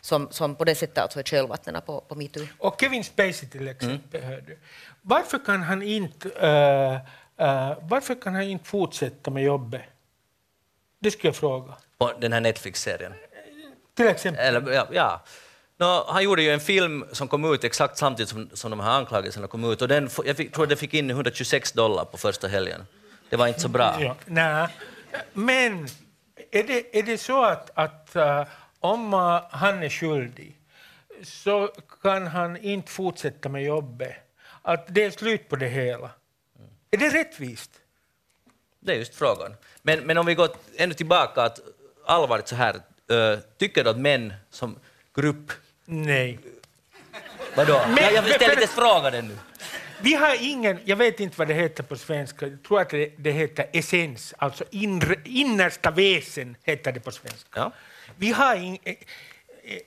[0.00, 2.46] som, som på det sättet alltså i kölvattnen på, på metoo.
[2.58, 4.22] Och Kevin Spacey till exempel.
[4.22, 4.58] hör du.
[5.02, 6.94] Varför kan han inte eh,
[7.46, 9.82] eh, varför kan han inte fortsätta med jobbet?
[11.00, 11.74] Det skulle jag fråga.
[11.98, 13.12] På den här Netflix-serien.
[13.94, 14.44] Till exempel.
[14.44, 15.22] Eller, ja, ja.
[15.76, 18.90] Nå, han gjorde ju en film som kom ut exakt samtidigt som, som de här
[18.90, 22.18] anklagelserna kom ut och den, jag fick, tror att det fick in 126 dollar på
[22.18, 22.86] första helgen.
[23.30, 23.96] Det var inte så bra.
[24.00, 24.68] Ja, nej.
[25.32, 25.88] Men
[26.50, 28.44] är det, är det så att, att eh,
[28.80, 30.56] om eh, han är skyldig
[31.22, 31.68] så
[32.02, 34.14] kan han inte fortsätta med jobbet?
[34.62, 36.10] Att det är slut på det hela?
[36.90, 37.70] Är det rättvist?
[38.80, 39.54] Det är just frågan.
[39.82, 41.60] Men, men om vi går ännu tillbaka, att
[42.06, 44.78] allvarligt så här, äh, tycker du att män som
[45.14, 45.52] grupp...
[45.84, 46.38] Nej.
[47.56, 47.80] Vadå?
[47.86, 49.38] Men- jag, jag ställer inte frågan ännu.
[50.02, 53.12] Vi har ingen, jag vet inte vad det heter på svenska, jag tror att det,
[53.16, 57.60] det heter essens, alltså inre, innersta väsen heter det på svenska.
[57.60, 57.72] Ja.
[58.16, 58.94] Vi har in, eh,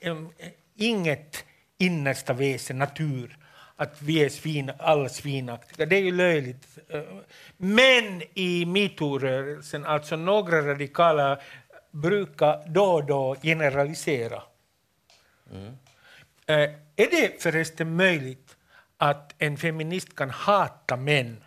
[0.01, 1.45] eh, eh, inget
[1.77, 3.38] innersta väsen, natur,
[3.84, 5.86] att vi är svin, alla svinaktiga.
[5.86, 6.78] Det är ju löjligt.
[7.58, 11.39] Men i metoo-rörelsen, alltså några radikala
[11.91, 14.43] brukar då och då generalisera.
[16.46, 18.58] Eh, är det förresten möjligt
[18.98, 21.43] att en feminist kan hata män,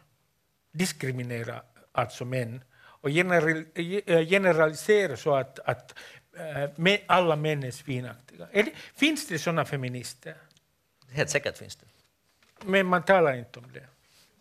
[0.72, 5.94] diskriminera alltså män och eh, generalisera så att, att
[6.38, 8.49] eh, alla män är svinaktiga?
[8.53, 10.37] Är det, finns det såna feminister?
[11.11, 11.87] Helt säkert finns det.
[12.64, 13.86] Men man talar inte om det.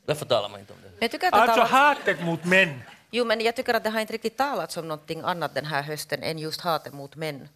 [0.05, 0.89] Varför talar man inte om det?
[0.89, 2.81] Men jag tycker att det Alltså talas- hatet mot män.
[3.11, 5.81] Jo, men jag tycker att det har inte riktigt talats om någonting annat den här
[5.81, 7.49] hösten än just hatet mot män.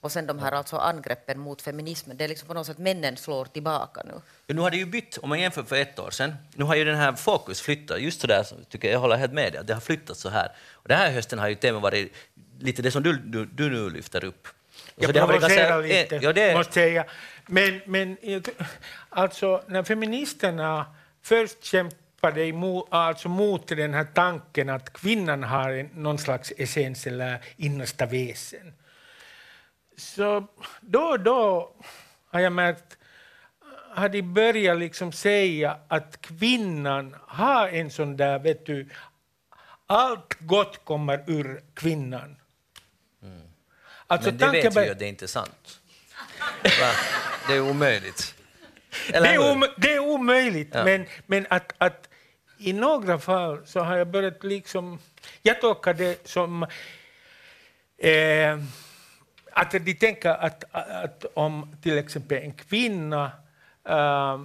[0.00, 2.16] Och sen de här alltså angreppen mot feminismen.
[2.16, 4.12] Det är liksom på något sätt männen slår tillbaka nu.
[4.46, 6.34] Ja, nu har det ju bytt, om man jämför för ett år sedan.
[6.54, 9.32] Nu har ju den här fokus flyttat, just så där, tycker jag, jag håller helt
[9.32, 10.52] med dig, att det har flyttat så här.
[10.72, 12.12] Och den här hösten har ju temat varit
[12.60, 14.48] lite det som du, du, du nu lyfter upp.
[14.96, 17.04] Jag Så det har varit provocerar lite, Ja, det, måste säga.
[17.46, 18.42] Men, men ty-
[19.08, 20.86] alltså, när feministerna
[21.22, 27.06] först kämpade emot, alltså mot den här tanken att kvinnan har en, någon slags essens
[27.06, 28.74] eller innersta väsen,
[29.96, 30.46] så
[30.80, 31.74] då och då
[32.30, 32.98] har jag märkt
[33.94, 38.88] har de börjat liksom säga att kvinnan har en sån där, vet du,
[39.86, 42.36] allt gott kommer ur kvinnan.
[44.12, 45.80] Alltså, men det vet vi ju det är inte sant.
[46.64, 46.90] Va?
[47.48, 48.34] Det är omöjligt.
[49.08, 50.84] Det är, om, det är omöjligt, Ja.
[50.84, 52.08] men, men att, att
[52.58, 54.98] i några fall så har jag börjat liksom...
[55.42, 56.62] Jag tolkar det som
[57.98, 58.58] eh,
[59.52, 63.30] att de tänker att, att om till exempel en kvinna
[63.88, 64.40] eh,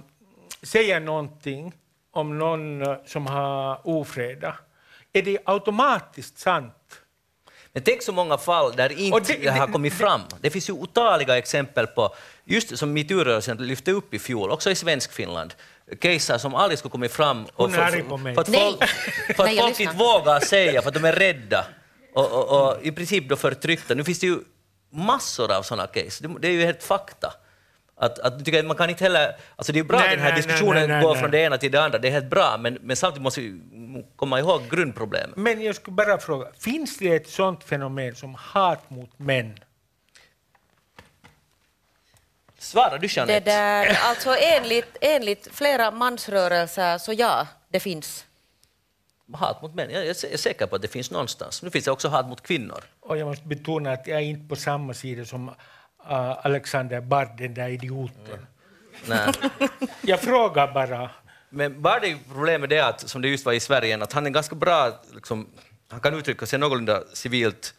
[0.62, 1.72] säger någonting
[2.10, 4.58] om någon som har ofreda,
[5.12, 7.02] är det automatiskt sant.
[7.72, 10.20] Men tänk så många fall där inte det, det- har kommit fram.
[10.40, 14.74] Det finns ju otaliga exempel på, just som metoo-rörelsen lyfte upp i fjol, också i
[14.74, 15.54] svensk Finland,
[16.00, 17.46] caser som aldrig skulle kommit fram.
[17.54, 18.34] Hon är arg på mig.
[18.34, 18.84] för att folk,
[19.36, 21.66] för att folk inte vågar säga, för att de är rädda.
[22.14, 23.94] Och, och, och i princip då förtryckta.
[23.94, 24.38] Nu finns det ju
[24.92, 26.26] massor av sådana case.
[26.28, 27.32] Det, det är ju helt fakta.
[28.00, 30.20] Att, att, tycker att man kan inte heller, alltså det är bra Nej, att den
[30.20, 31.20] här nej, diskussionen nej, går nej.
[31.20, 33.60] från det ena till det andra, det är helt bra, men, men samtidigt måste vi
[34.16, 35.36] komma ihåg grundproblemet.
[35.36, 39.58] Men jag skulle bara fråga, finns det ett sånt fenomen som hat mot män?
[42.58, 43.40] Svara du Det Jeanette.
[43.50, 48.24] där, alltså enligt, enligt flera mansrörelser så ja, det finns.
[49.32, 51.62] Hat mot män, jag är sä- säker på att det finns någonstans.
[51.62, 52.84] Nu finns det också hat mot kvinnor.
[53.00, 55.50] Och jag måste betona att jag är inte på samma sida som
[56.10, 58.46] uh, Alexander Bard, den där idioten.
[59.06, 59.32] Nej.
[60.02, 61.10] Jag frågar bara.
[61.50, 64.30] Men bara det problemet är att, som det just var i Sverige, att han är
[64.30, 65.46] ganska bra, liksom,
[65.88, 67.74] han kan uttrycka sig någorlunda civilt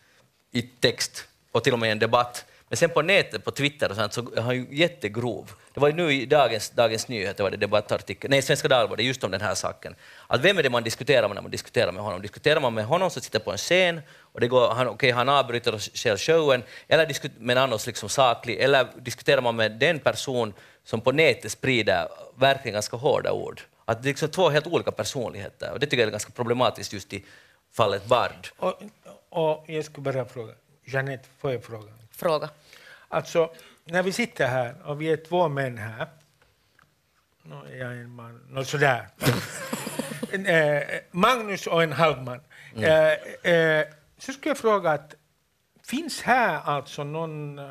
[0.52, 2.46] i text och till och med i en debatt.
[2.70, 5.52] Men sen på nätet, på Twitter och sånt, så är han ju jättegrov.
[5.74, 9.24] Det var ju nu i dagens, dagens Nyheter, var det debattartikel, nej, Svenska Dagbladet, just
[9.24, 9.96] om den här saken.
[10.28, 12.22] Att vem är det man diskuterar med när man diskuterar med honom?
[12.22, 15.30] Diskuterar man med honom som sitter på en scen och det går, han, okay, han
[15.30, 19.72] avbryter och kör showen, eller diskut, med en annars liksom saklig, eller diskuterar man med
[19.72, 23.62] den person som på nätet sprider verkligen ganska hårda ord?
[23.86, 26.94] Att det är liksom två helt olika personligheter och det tycker jag är ganska problematiskt
[26.94, 27.26] just i
[27.72, 28.48] fallet Bard.
[28.58, 28.82] Och,
[29.30, 30.54] och jag skulle bara fråga.
[30.86, 31.92] Jeanette, får jag fråga?
[32.12, 32.50] Fråga.
[33.08, 33.52] Alltså,
[33.84, 36.08] när vi sitter här och vi är två män här.
[37.44, 38.42] Nå, jag är en man.
[38.50, 39.08] Nå, sådär.
[40.32, 42.39] eh, Magnus och en halvman.
[42.76, 43.86] Eh, eh,
[44.20, 45.16] så skulle jag fråga att
[45.88, 47.66] finns här alltså någon eh,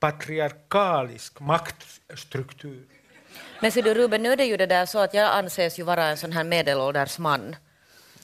[0.00, 2.84] patriarkalisk maktstruktur?
[3.60, 5.82] Men ser du Ruben, nu är det ju det där så att jag anses ju
[5.82, 7.56] vara en sån här medelålders man.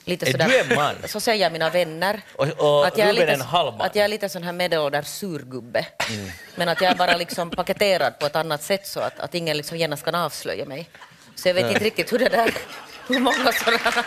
[0.05, 0.95] Lite Är sådär- du en man?
[1.09, 2.21] Så säger mina vänner.
[2.37, 3.81] Och, och att jag är Ruben lite, en halvman.
[3.87, 5.87] Att jag är lite sån här medelålders surgubbe.
[6.11, 6.31] Mm.
[6.55, 9.57] Men att jag är bara liksom paketerad på ett annat sätt så att, att ingen
[9.57, 10.89] liksom genast kan avslöja mig.
[11.35, 12.55] Så jag vet inte riktigt hur det där,
[13.09, 14.05] hur många sådana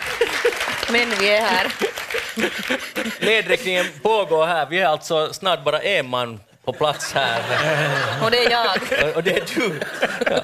[0.92, 1.72] män vi är här.
[3.20, 4.66] Nedräkningen pågår här.
[4.70, 7.40] Vi är alltså snart bara en man på plats här.
[8.24, 8.66] Och det är jag.
[9.10, 9.80] Och- Och det är du.
[10.30, 10.40] Ja.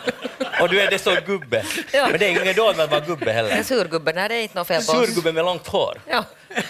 [0.60, 1.64] Och du är det står gubbe.
[1.92, 2.08] Ja.
[2.10, 3.50] Men det är inget dåligt att vara gubbe heller.
[3.50, 5.06] En surgubbe, nej det är inte något fel på oss.
[5.06, 5.98] Surgubbe med långt hår.
[6.10, 6.24] Ja.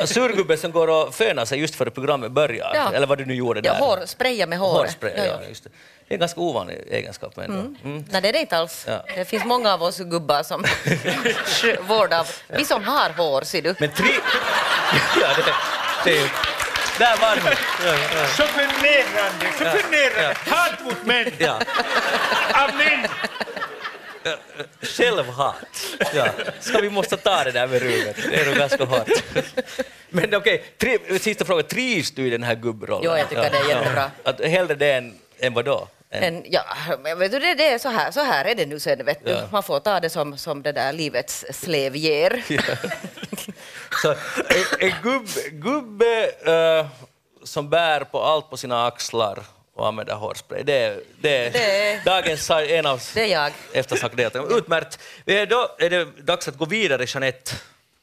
[0.06, 2.70] Surgubbe som går och fönar sig just före programmet börjar.
[2.74, 2.92] Ja.
[2.94, 3.80] Eller vad du nu gjorde Ja, där.
[3.80, 4.90] hår, spraya med håret.
[4.90, 5.48] Hårspray, Ja, ja, ja.
[5.48, 5.70] just det.
[6.08, 7.36] Det är en ganska ovanlig egenskap.
[7.36, 7.74] Men ändå.
[7.84, 8.04] Mm.
[8.10, 8.84] Nej, det är det inte alls.
[8.88, 9.04] Ja.
[9.14, 10.64] Det finns många av oss gubbar som
[11.88, 12.28] vård av...
[12.48, 13.74] Vi som har hår, ser du.
[13.78, 14.08] Men tre...
[15.20, 15.44] ja, det,
[16.04, 16.28] det är ju...
[16.98, 17.40] Där var du.
[17.88, 18.26] Ja, ja.
[18.26, 20.36] Så förnedrande, så Ja, förnedrande.
[20.46, 21.60] Hat mot män, Ja.
[22.64, 23.06] av män.
[24.82, 25.56] Självhat.
[26.14, 26.26] Ja.
[26.60, 28.14] Ska vi måste ta det där med Ruben?
[28.30, 29.08] Det är nog ganska hårt.
[30.08, 31.62] Men okej, tri- sista fråga.
[31.62, 33.02] Trivs du i den här gubbrollen?
[33.04, 34.10] Jo, jag tycker det är jättebra.
[34.24, 35.64] Att hellre det än, än vad
[36.10, 36.16] då?
[36.16, 36.64] Än- En, ja,
[37.02, 39.24] men vet du, det, det är så här, så här är det nu sen, vet
[39.24, 39.30] du.
[39.30, 39.48] Ja.
[39.52, 42.42] Man får ta det som, som det där livets slev ger.
[44.02, 46.86] Så en, en gubb, gubbe eh,
[47.44, 49.38] som bär på allt på sina axlar
[49.74, 53.00] och använder hårspray, det är, det är Det- dagens en av
[53.72, 54.56] eftersnackdeltagarna.
[54.56, 54.98] Utmärkt.
[55.26, 57.52] Eh, Då är det dags att gå vidare, Jeanette.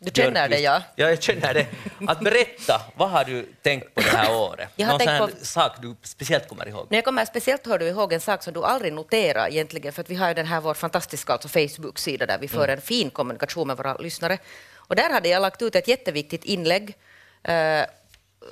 [0.04, 0.82] Du känner det, ja.
[0.96, 1.68] Ja, jag känner det.
[2.08, 4.70] Att berätta, vad har du tänkt på det här året?
[4.76, 6.88] Jag har Någon tänkt på- sak du speciellt kommer ihåg?
[6.90, 10.10] Jag kommer speciellt hör du ihåg en sak som du aldrig noterar egentligen, för att
[10.10, 13.68] vi har ju den här vår fantastiska alltså Facebook-sida där vi för en fin kommunikation
[13.68, 14.38] med våra lyssnare.
[14.76, 16.98] Och där hade jag lagt ut ett jätteviktigt inlägg.
[17.44, 17.86] Eh,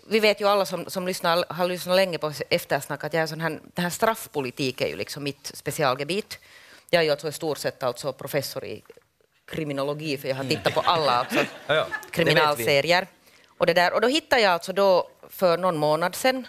[0.10, 3.28] vi vet ju alla som, som lyssnar, har lyssnat länge på eftersnack att jag är
[3.28, 6.40] sån här, den här straffpolitik är ju liksom mitt specialgebit.
[6.90, 8.84] Jag är ju alltså i stort sett alltså professor i
[9.52, 13.08] kriminologi, för jag har tittat på alla alltså, Ja, kriminalserier.
[13.48, 16.48] Och, det där, och då hittade jag alltså då för någon månad sedan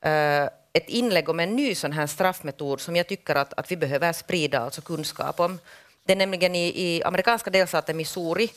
[0.00, 3.76] eh, ett inlägg om en ny sån här straffmetod som jag tycker att, att vi
[3.76, 5.58] behöver sprida alltså kunskap om.
[6.04, 8.50] Det är nämligen i, i amerikanska delstaten Missouri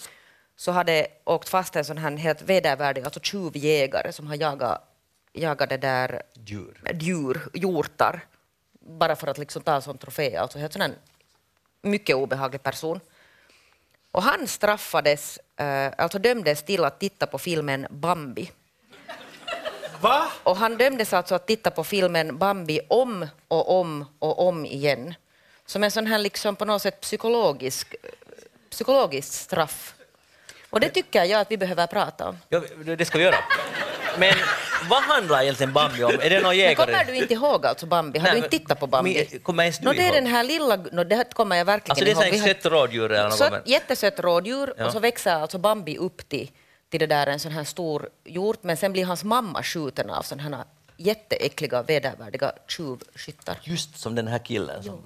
[0.56, 4.82] så har det åkt fast en sån här helt vedervärdig alltså tjuvjägare som har jagat,
[5.34, 6.82] jagat det där Djur.
[7.00, 8.26] djur, hjortar,
[8.80, 10.36] bara för att liksom ta som trofé.
[10.36, 10.92] Alltså helt sån här
[11.82, 13.00] mycket obehaglig person.
[14.18, 18.52] Och han straffades, eh, alltså dömdes till att titta på filmen Bambi.
[20.02, 20.32] Va?
[20.44, 25.14] Och han dömdes alltså att titta på filmen Bambi om och om och om igen.
[25.66, 27.96] Som en sån här liksom på något sätt psykologisk,
[28.70, 29.94] psykologiskt straff.
[30.70, 32.38] Och det tycker jag att vi behöver prata om.
[32.50, 33.44] Ja, det det ska vi göra.
[34.18, 34.34] Men
[34.90, 36.12] vad handlar egentligen Bambi om?
[36.12, 36.76] Är det någon Men jägare?
[36.76, 38.20] kommer du inte ihåg alltså Bambi?
[38.20, 39.28] Har Nej, du inte tittat på Bambi?
[39.32, 40.76] men kommer ens du no, det är den här lilla...
[40.76, 43.52] No, det kommer jag verkligen Alltså det är ett sött rådjur eller något?
[43.52, 44.86] Men- jättesött rådjur Ja.
[44.86, 46.52] och så växer alltså Bambi upp till,
[46.90, 50.22] till det där en sån här stor hjort, men sen blir hans mamma skjuten av
[50.22, 50.66] sådana här
[50.98, 53.58] jätteäckliga, vedervärdiga tjuvskyttar.
[53.64, 54.84] Just som den här killen.
[54.84, 55.02] Som,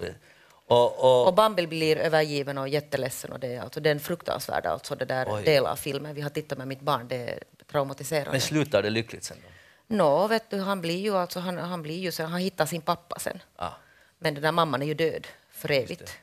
[0.68, 4.00] och, och, Och Bambi blir övergiven och jätteledsen och det är, alltså, det är en
[4.00, 5.44] fruktansvärd alltså, det där Oj.
[5.44, 6.16] del av filmen.
[6.16, 7.40] Vi har tittat med mitt barn, det är
[7.72, 8.32] traumatiserande.
[8.32, 9.48] men slutar det lyckligt sen då?
[9.92, 12.82] Nå, vet du, han blir ju alltså, han, han blir ju sen, han hittar sin
[12.82, 13.40] pappa sen.
[13.56, 13.72] Ah,
[14.20, 16.18] Men den där mamman är ju död för evigt.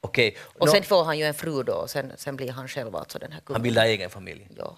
[0.00, 0.36] Okej.
[0.40, 2.96] Och Nå, sen får han ju en fru då och sen, sen blir han själv
[2.96, 3.62] alltså den här han kungen.
[3.62, 4.48] bildar egen familj.
[4.56, 4.76] Ja.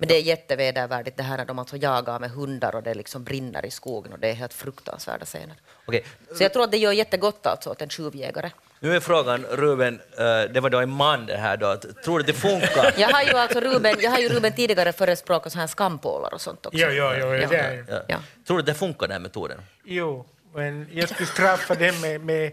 [0.00, 3.24] Men det är jättevedervärdigt det här när de alltså jagar med hundar och det liksom
[3.24, 5.56] brinner i skogen och det är helt fruktansvärda scener.
[5.86, 6.04] Okej.
[6.36, 8.50] Så jag tror att det gör jättegott alltså åt en tjuvjägare.
[8.80, 12.18] Nu är frågan, Ruben, eh, det var då en man det här då, att, tror
[12.18, 12.94] du det funkar?
[12.98, 16.40] Jag har ju alltså Ruben, jag har ju Ruben tidigare förespråkat så här skampålar och
[16.40, 16.78] sånt också.
[16.78, 17.48] Jo, jo, jo, Ja.
[17.48, 17.84] det är.
[17.88, 18.00] Ja.
[18.08, 18.18] Ja.
[18.46, 19.58] Tror du det funkar den här metoden?
[19.84, 22.52] Jo, men jag skulle straffa dem med, med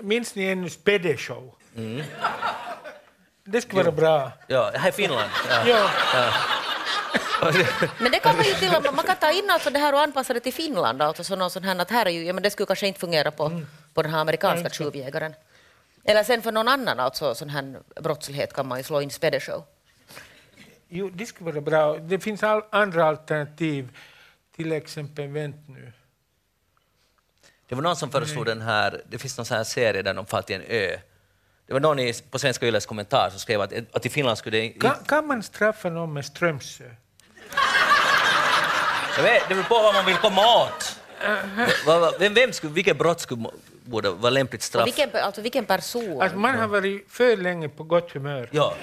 [0.00, 1.54] minns ni ännu Spede Show?
[3.44, 4.32] Det skulle vara bra.
[4.46, 5.30] Ja, här i Finland.
[5.66, 5.90] Ja.
[6.14, 6.30] Ja.
[7.98, 9.92] Men det kan man ju till och med, man kan ta in alltså det här
[9.92, 11.02] och anpassa det till Finland.
[11.02, 13.00] Alltså så någon sån här att här är ju, ja, men det skulle kanske inte
[13.00, 13.62] fungera på,
[13.94, 15.34] på den här amerikanska tjuvjägaren.
[16.04, 19.40] Eller sen för någon annan alltså, sån här brottslighet kan man ju slå in Spede
[19.40, 19.64] Show.
[20.88, 21.98] Jo, det skulle vara bra.
[21.98, 23.96] Det finns all, andra alternativ.
[24.56, 25.92] Till exempel, vänt nu.
[27.68, 30.26] Det var någon som föreslog den här, det finns någon sån här serie där de
[30.26, 30.98] far till en ö.
[31.68, 34.58] Det var någon i, på Svenska Yles kommentar som skrev att, att i Finland skulle
[34.58, 34.68] det...
[34.68, 36.84] Kan, kan man straffa någon med Strömsö?
[39.16, 40.96] Jag vet, det beror på vad man vill komma åt.
[41.86, 43.50] Va- Vem, vem skulle, vilket brott skulle
[43.84, 44.86] borde vara lämpligt Och straff?
[44.86, 46.22] vilken, alltså, vilken person?
[46.22, 48.48] Att man har varit för länge på gott humör.
[48.52, 48.74] Ja.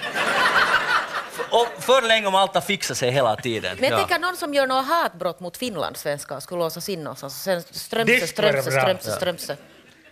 [1.51, 3.77] Och för länge om allt har fixat sig hela tiden.
[3.79, 4.07] Men jag ja.
[4.07, 7.43] tänker någon som gör något hatbrott mot finlandssvenskar skulle låsas in någonstans.
[7.43, 8.71] Sen Det Strömsö, Strömsö.
[8.71, 9.55] Strömsö, Strömsö.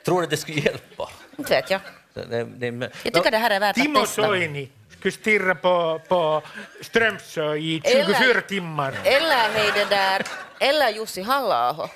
[0.05, 1.09] Tror du det skulle hjälpa?
[1.37, 1.81] Inte vet jag.
[2.13, 4.23] Det, det, Jag tycker det här är värt att Timo testa.
[4.23, 6.41] Soini skulle stirra på, på
[6.81, 8.93] Strömsö i 24 Eller- timmar.
[9.03, 10.25] Eller hej det där,
[10.59, 11.89] eller Jussi halla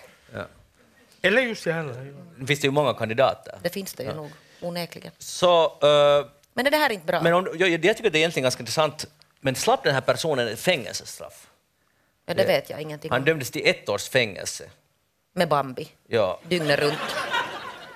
[1.21, 1.93] Eller Jussi Halla.
[1.93, 2.11] ja.
[2.37, 3.55] det finns det ju många kandidater.
[3.63, 5.11] Det finns det ju nog, onekligen.
[5.17, 7.21] Så, eh, Men är det här inte bra?
[7.21, 9.05] men om, jag, jag tycker det är egentligen ganska intressant,
[9.39, 11.47] men slapp den här personen ett fängelsestraff?
[12.25, 13.25] ja, det vet jag ingenting Han om.
[13.25, 14.63] dömdes till ett års fängelse.
[15.33, 16.39] Med Bambi, Ja.
[16.47, 16.99] dygnet runt.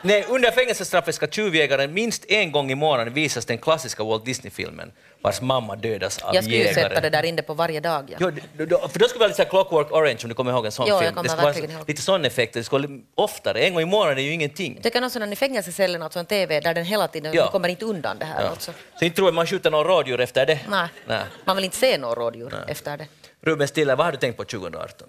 [0.04, 4.92] Nej, under fängelsestraffet ska tjuvjägaren minst en gång i månaden visas den klassiska Walt Disney-filmen
[5.22, 8.10] vars mamma dödas av Jag skulle ju sätta det där inne på varje dag.
[8.12, 8.18] Ja.
[8.22, 10.66] Jo, det- då- för då skulle det vara lite Clockwork Orange om du kommer ihåg
[10.66, 11.16] en sån Jo, film.
[11.24, 13.60] det skulle vara lite sån effekt, det skulle oftare.
[13.60, 14.74] En gång i månaden är ju ingenting.
[14.74, 17.52] Jag tycker någon sån i fängelsecellen, alltså en TV, där den hela tiden, Ja.
[17.52, 18.44] kommer inte undan det här.
[18.44, 18.50] Ja.
[18.50, 18.74] Alltså.
[19.00, 20.60] Så inte tror jag man skjuter någon rådjur efter det.
[20.70, 20.88] Nej.
[21.08, 21.22] Nej.
[21.46, 23.08] man vill inte se några rådjur efter det.
[23.42, 25.08] Ruben Stiller, vad har du tänkt på 2018?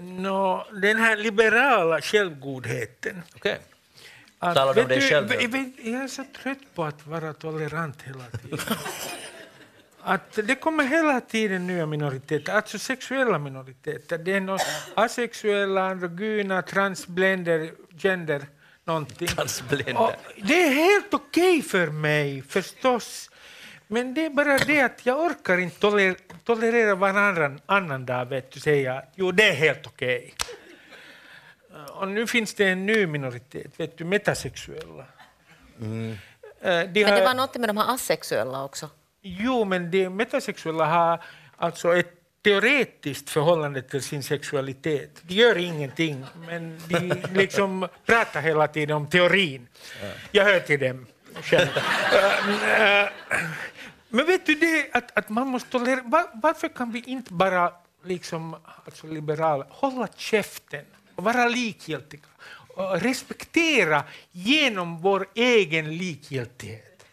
[0.00, 3.22] Nå, den här liberala självgodheten.
[3.36, 3.58] Okej.
[4.40, 5.46] Att, Talar du om dig själv nu?
[5.46, 8.58] vet- Jag är så trött på att vara tolerant hela tiden.
[10.02, 14.18] att det kommer hela tiden nya minoriteter, alltså sexuella minoriteter.
[14.18, 14.58] Det är någon
[14.94, 18.46] asexuella, androgyna, transblender, gender,
[18.84, 19.28] någonting.
[19.28, 19.98] Transblender.
[20.02, 23.30] Och det är helt okej för mig, förstås.
[23.88, 28.50] Men det är bara det att jag orkar inte toler tolerera varannan annan dag, vet
[28.50, 30.34] du, säga jo, det är helt okej.
[31.90, 35.04] Och nu finns det en ny minoritet, vet du, metasexuella.
[35.80, 35.84] Eh,
[36.60, 38.90] De Men det har, var något med de här asexuella också.
[39.22, 41.22] Jo, men de metasexuella har
[41.56, 42.12] alltså ett
[42.44, 45.10] teoretiskt förhållande till sin sexualitet.
[45.22, 46.98] De gör ingenting, men de
[47.32, 49.68] liksom pratar hela tiden om teorin.
[50.32, 51.06] Jag hör till dem.
[51.52, 53.08] Eh, eh,
[54.08, 56.02] men vet du det att, att man måste tolerera...
[56.04, 57.72] Var, varför kan vi inte bara
[58.04, 62.20] liksom, alltså liberala, hålla käften och vara likgiltiga
[62.68, 67.04] och respektera genom vår egen likgiltighet?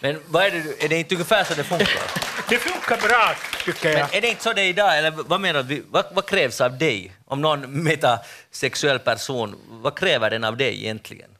[0.00, 1.88] Men vad är, det, är det inte ungefär så det funkar?
[2.48, 3.98] Det funkar bra, tycker jag.
[3.98, 5.84] Men är det inte så det är idag, eller vad menar du?
[5.90, 7.12] Vad, vad krävs av dig?
[7.24, 11.30] Om någon metasexuell person, vad kräver den av dig egentligen?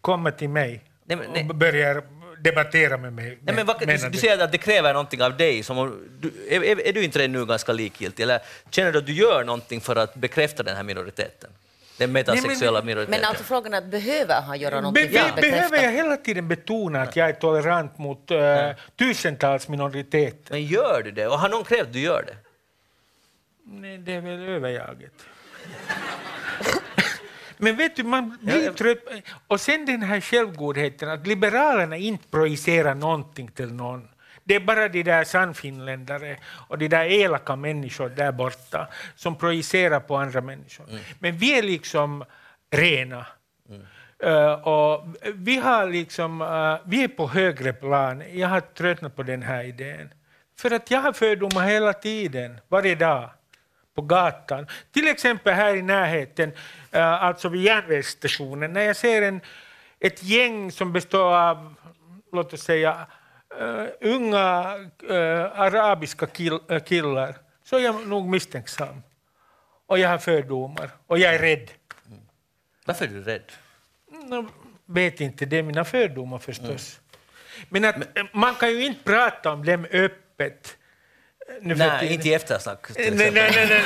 [0.00, 0.82] Komma till mig
[1.48, 2.02] och börjar
[2.42, 3.38] debattera med mig.
[3.42, 5.62] Nej, men vad, du, du säger att det kräver någonting av dig.
[5.62, 8.22] Som om, du, är, är, du inte redan nu ganska likgiltig?
[8.22, 11.50] Eller känner du att du gör någonting för att bekräfta den här minoriteten?
[11.96, 13.20] Den metasexuella minoriteten?
[13.20, 15.56] Men alltså frågan är, att behöver han göra Be, någonting be, för att bekräfta?
[15.56, 18.38] behöver jag hela tiden betona att jag är tolerant mot uh,
[18.96, 20.50] tusentals minoriteter?
[20.50, 21.26] Men gör du det?
[21.26, 22.36] Och har någon krävt att du gör det?
[23.64, 25.12] Nej, det är väl överjaget.
[27.60, 28.98] Men vet du, man blir Ja, trött.
[29.46, 34.08] Och sen den här självgodheten, att liberalerna inte projicerar någonting till någon.
[34.44, 36.36] Det är bara de där sannfinländare
[36.68, 40.86] och de där elaka människor där borta som projicerar på andra människor.
[41.18, 42.24] Men vi är liksom
[42.70, 43.26] rena.
[44.24, 48.22] Uh, och vi, har liksom, uh, vi är på högre plan.
[48.32, 50.10] Jag har tröttnat på den här idén.
[50.58, 53.30] För att jag har fördomar hela tiden, varje dag,
[53.94, 54.66] på gatan.
[54.92, 56.52] Till exempel här i närheten,
[56.94, 59.40] uh, alltså vid järnvägsstationen, när jag ser en,
[60.00, 61.74] ett gäng som består av,
[62.32, 63.06] låt oss säga,
[64.00, 64.40] unga
[65.54, 67.34] arabiska kill, killar,
[67.64, 69.02] så är jag nog misstänksam.
[69.86, 71.70] Och jag har fördomar, och jag är rädd.
[72.06, 72.20] Mm.
[72.84, 73.52] Varför är du rädd?
[74.30, 74.50] Jag
[74.86, 77.00] vet inte, det är mina fördomar förstås.
[77.56, 77.66] Mm.
[77.68, 80.76] Men, att, Men man kan ju inte prata om dem öppet.
[81.60, 82.86] Nu nej, inte i eftersnack.
[82.96, 83.82] Nej, nej, nej, nej,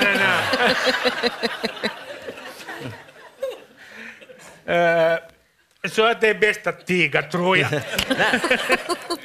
[4.66, 5.18] nej, uh,
[5.90, 7.70] så att det är bäst att tiga, tror jag.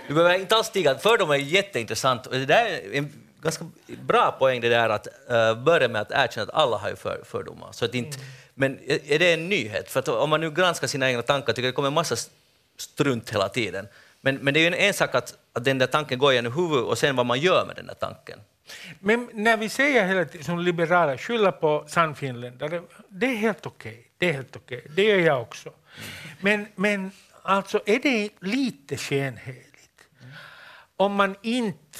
[0.07, 0.97] du behöver inte alls tiga.
[0.97, 2.31] Fördomar är jätteintressant.
[2.31, 6.53] Det är en ganska bra poäng det där att uh, börja med att erkänna att
[6.53, 7.69] alla har ju för, fördomar.
[7.71, 8.29] Så att inte, mm.
[8.53, 9.91] Men är det en nyhet?
[9.91, 12.15] För om man nu granskar sina egna tankar tycker jag det kommer en massa
[12.77, 13.87] strunt hela tiden.
[14.21, 16.53] Men, men det är ju en, en sak att, att den där tanken går genom
[16.53, 18.39] huvudet och sen vad man gör med den där tanken.
[18.99, 23.91] Men när vi säger hela tiden som liberaler, skylla på sannfinländare, det är helt okej.
[23.91, 24.03] Okay.
[24.17, 24.77] Det är helt okej.
[24.77, 24.91] Okay.
[24.95, 25.69] Det gör jag också.
[25.69, 25.79] Mm.
[26.41, 27.11] Men, men
[27.41, 30.33] alltså, är det lite skenheligt mm.
[30.97, 31.99] om man inte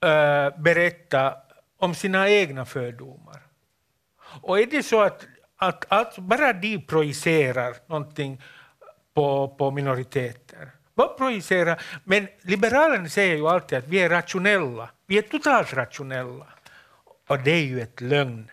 [0.00, 1.34] äh, berättar
[1.78, 3.42] om sina egna fördomar?
[4.42, 5.26] Och är det så att
[5.62, 8.42] att alltså bara de projicerar någonting
[9.14, 10.70] på, på minoriteter.
[10.94, 11.82] Vad projicerar?
[12.04, 14.90] Men Liberalerna säger ju alltid att vi är rationella.
[15.06, 16.46] Vi är totalt rationella.
[17.28, 18.50] Och det är ju ett lögn.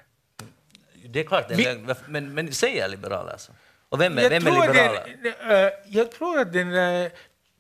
[1.05, 1.95] Det är klart det är vi, lögn.
[2.07, 3.51] Men, men säger liberaler alltså?
[3.89, 5.17] Och vem är, vem är liberaler?
[5.23, 7.11] Den, uh, jag tror att den uh,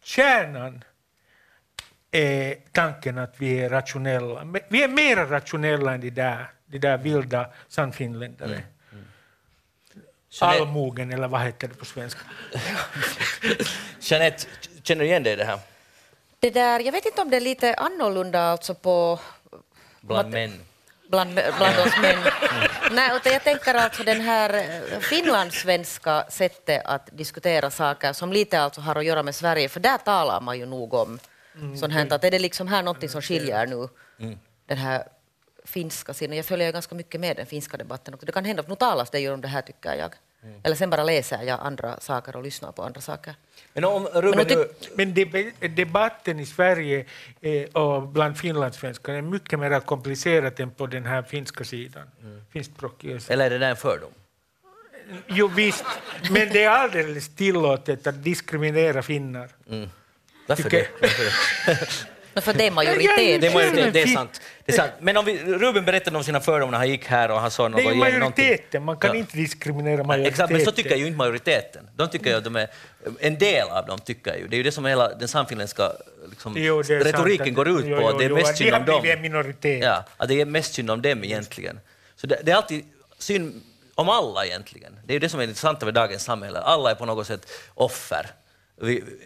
[0.03, 0.83] kärnan
[2.11, 4.61] är tanken att vi är rationella.
[4.69, 8.63] Vi är mer rationella än de där, de där vilda sannfinländare.
[8.91, 9.05] Mm.
[10.41, 12.21] Allmogen, eller vad heter det på svenska?
[13.99, 14.47] Jeanette,
[14.83, 15.59] känner du igen dig i det här?
[16.39, 19.19] Det där, jag vet inte om det är lite annorlunda alltså på...
[20.01, 20.53] Bland män?
[21.09, 22.17] Bland, bland oss män.
[22.17, 22.69] Mm.
[22.91, 28.61] Nej, utan jag tänker alltså den här eh, finlandssvenska sättet att diskutera saker som lite
[28.61, 31.19] alltså har att göra med Sverige, för där talar man ju nog om
[31.55, 31.77] mm.
[31.77, 33.87] sånt här, att är det liksom här någonting som skiljer nu,
[34.19, 34.39] mm.
[34.65, 35.03] den här
[35.63, 36.35] finska sidan.
[36.35, 39.09] Jag följer ganska mycket med den finska debatten och det kan hända att nu talas
[39.09, 40.13] det ju om det här tycker jag.
[40.43, 40.61] Mm.
[40.63, 43.35] Eller sen bara läser jag andra saker och lyssnar på andra saker.
[43.73, 45.13] Men, om, Ruben, men,
[45.59, 47.05] men debatten i Sverige
[47.41, 52.03] eh, och bland finlandssvenskar är mycket mer komplicerad än på den här finska sidan.
[52.23, 52.41] Mm.
[53.27, 54.11] Eller är det där en fördom?
[55.27, 55.85] Jo visst,
[56.31, 59.49] men det är alldeles tillåtet att diskriminera finnar.
[59.69, 59.89] Mm.
[60.47, 60.87] Varför det?
[61.01, 61.23] Varför
[62.35, 62.41] det?
[62.41, 63.41] för det är majoritet.
[63.41, 64.41] Det är, majoritet, det är sant.
[64.69, 64.91] Det är sant.
[64.99, 67.67] Men om vi, Ruben berättade om sina fördomar när han gick här och han sa
[67.67, 67.77] något.
[67.81, 69.15] Det är ju majoriteten, man kan ja.
[69.15, 70.33] inte diskriminera majoriteten.
[70.33, 71.89] Exakt, men så tycker ju inte majoriteten.
[71.95, 72.67] De tycker att de är,
[73.19, 75.91] en del av dem tycker ju, det är ju det som hela den samfinländska
[76.29, 77.55] liksom, jo, retoriken sant.
[77.55, 79.21] går ut på, jo, jo, det är mest synd om dem.
[79.21, 79.83] minoritet.
[79.83, 81.79] Ja, att det är mest synd om dem egentligen.
[82.15, 82.85] Så det, det är alltid
[83.17, 83.61] synd
[83.95, 84.99] om alla egentligen.
[85.05, 86.59] Det är ju det som är intressant med dagens samhälle.
[86.59, 88.29] Alla är på något sätt offer.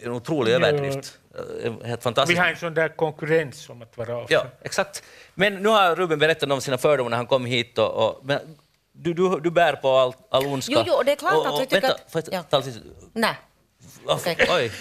[0.02, 1.18] En otrolig överdrift.
[1.64, 2.38] Eh, helt fantastiskt.
[2.38, 4.34] Vi har en sån där konkurrens om att vara offer.
[4.34, 5.02] Ja, exakt.
[5.34, 7.78] Men nu har Ruben berättat om sina fördomar när han kom hit.
[7.78, 8.56] Och, och men
[8.92, 10.72] du, du, du bär på all, all ondska.
[10.76, 12.12] Jo, jo, det är klart och, och, att jag tycker vänta, att...
[12.12, 12.58] Får jag ja.
[12.58, 12.80] lite...
[13.12, 13.34] Nej.
[14.06, 14.36] Okay.
[14.38, 14.72] Oj.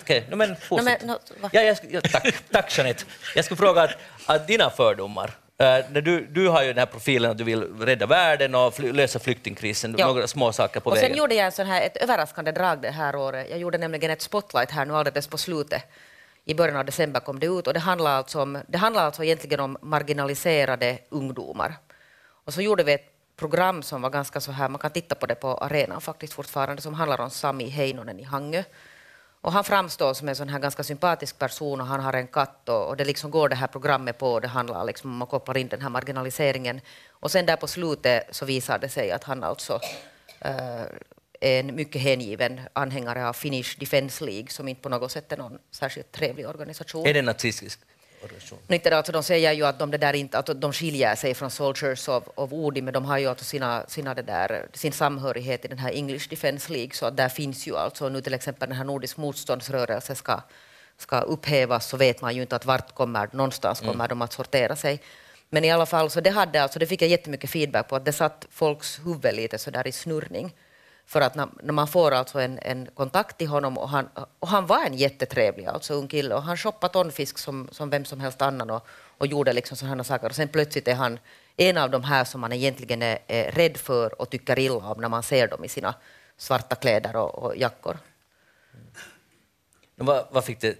[0.00, 0.30] Okej, okay.
[0.30, 1.02] no, men fortsätt.
[1.02, 3.04] No, men, no, ja, jag, ja, tack, tack Jeanette.
[3.34, 3.90] Jag skulle fråga att,
[4.26, 5.30] att dina fördomar,
[5.62, 8.92] Uh, du, du har ju den här profilen att du vill rädda världen och fly,
[8.92, 10.06] lösa flyktingkrisen, ja.
[10.06, 11.10] några små saker på och vägen.
[11.10, 13.46] Sen gjorde jag en sån här, ett överraskande drag det här året.
[13.50, 15.82] Jag gjorde nämligen ett spotlight här nu alldeles på slutet.
[16.44, 19.24] I början av december kom det ut och det handlar alltså, om, det handlar alltså
[19.24, 21.74] egentligen om marginaliserade ungdomar.
[22.44, 25.26] Och så gjorde vi ett program som var ganska så här, man kan titta på
[25.26, 28.62] det på arenan faktiskt fortfarande, som handlar om Sami Heinonen i Hangö
[29.40, 32.68] och han framstår som en sån här ganska sympatisk person och han har en katt
[32.68, 35.28] och, och det liksom går det här programmet på och det handlar liksom om att
[35.28, 36.80] koppla in den här marginaliseringen.
[37.10, 39.80] Och sen där på slutet så visar det sig att han alltså
[40.40, 40.80] äh,
[41.40, 45.36] är en mycket hängiven anhängare av Finnish Defence League som inte på något sätt är
[45.36, 47.06] någon särskilt trevlig organisation.
[47.06, 47.80] Är det nazistisk?
[48.68, 51.50] Inte alltså, de säger ju att de, det där inte, att de skiljer sig från
[51.50, 55.64] Soldiers of, of Odin, men de har ju alltså sina, sina det där, sin samhörighet
[55.64, 58.68] i den här English Defence League, så att där finns ju alltså nu till exempel
[58.68, 60.40] den här nordisk motståndsrörelse ska,
[60.98, 64.08] ska upphävas, så vet man ju inte att vart kommer, någonstans kommer mm.
[64.08, 65.00] de att sortera sig.
[65.50, 68.04] Men i alla fall, så det, hade alltså, det fick jag jättemycket feedback på, att
[68.04, 70.54] det satt folks huvud lite så där i snurrning.
[71.06, 74.48] För att när, när, man får alltså en, en, kontakt till honom, och han, och
[74.48, 78.20] han var en jättetrevlig alltså, ung kille, och han shoppade tonfisk som, som vem som
[78.20, 78.86] helst annan och,
[79.18, 80.28] och gjorde liksom sådana saker.
[80.28, 81.18] Och sen plötsligt är han
[81.56, 85.00] en av de här som man egentligen är, är rädd för och tycker illa om
[85.00, 85.94] när man ser dem i sina
[86.36, 87.98] svarta kläder och, och jackor.
[89.94, 90.78] Men Vad, vad fick det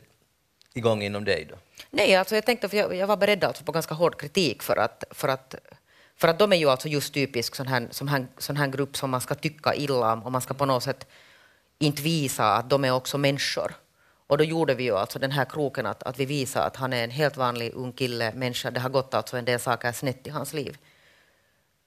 [0.74, 1.56] igång inom dig då?
[1.90, 4.76] Nej, alltså jag tänkte, för jag, jag var beredd alltså på ganska hård kritik för
[4.76, 5.54] att, för att
[6.16, 8.96] för att de är ju alltså just typisk sån här, sån, här, sån här grupp
[8.96, 11.06] som man ska tycka illa om och man ska på något sätt
[11.78, 13.74] inte visa att de är också människor.
[14.26, 16.92] Och då gjorde vi ju alltså den här kroken att, att vi visade att han
[16.92, 18.70] är en helt vanlig ung kille, människa.
[18.70, 20.78] Det har gått alltså en del saker snett i hans liv.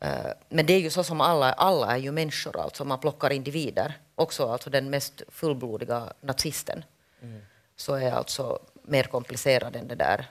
[0.05, 3.32] Uh, men det är ju så som alla, alla är ju människor, alltså man plockar
[3.32, 3.93] individer.
[4.15, 6.84] Också alltså den mest fullblodiga nazisten.
[7.21, 7.41] Mm.
[7.75, 10.27] Så är alltså mer komplicerad än det där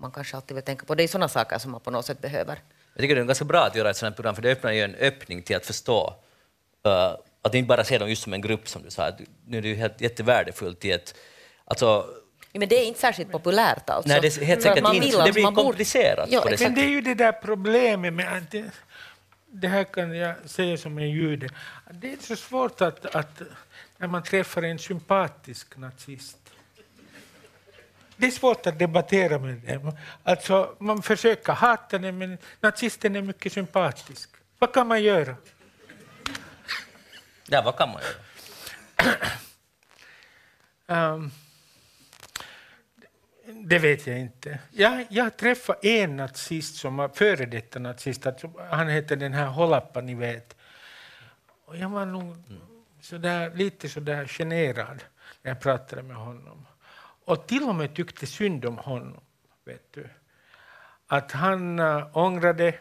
[0.00, 0.94] man kanske alltid vill tänka på.
[0.94, 2.62] Det är sådana saker som man på något sätt behöver.
[2.98, 4.82] Jag tycker det är ganska bra att göra ett sådant program, för det öppnar ju
[4.82, 6.14] en öppning till att förstå
[6.86, 9.10] uh, att inte bara se dem just som en grupp, som du sa.
[9.46, 11.14] Nu är det ju helt jättevärdefullt i ett...
[11.64, 12.06] Alltså,
[12.52, 14.08] Ja, men det är inte särskilt populärt alltså.
[14.08, 15.24] Nej, det är helt säkert inte.
[15.24, 18.50] Det blir komplicerat ja, på det Men det är ju det där problemet med att
[18.50, 18.64] det,
[19.46, 21.48] det här kan jag säga som en jude.
[21.90, 23.42] Det är så svårt att, att
[23.96, 26.38] när man träffar en sympatisk nazist
[28.18, 29.96] det är svårt att debattera med dem.
[30.22, 34.30] Alltså, man försöker hata dem, men nazisten är mycket sympatisk.
[34.58, 35.36] Vad kan man göra?
[37.48, 38.18] Ja, vad kan man göra?
[41.14, 41.30] um,
[43.46, 44.58] det vet jag inte.
[44.70, 48.26] Jag, jag träffade en nazist som var före detta nazist.
[48.70, 50.56] Han hette den här Holappa, ni vet.
[51.64, 52.36] Och jag var nog
[53.00, 55.04] sådär, lite sådär generad
[55.42, 56.66] när jag pratade med honom
[57.28, 59.20] och till och med tyckte synd om honom.
[59.64, 60.08] Vet du.
[61.06, 62.74] Att han äh, ångrade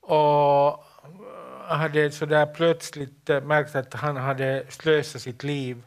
[0.00, 0.84] och
[1.68, 5.82] hade så där plötsligt eh, märkt att han hade slösat sitt liv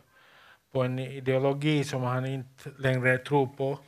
[0.72, 3.80] på en ideologi som han inte längre tror på.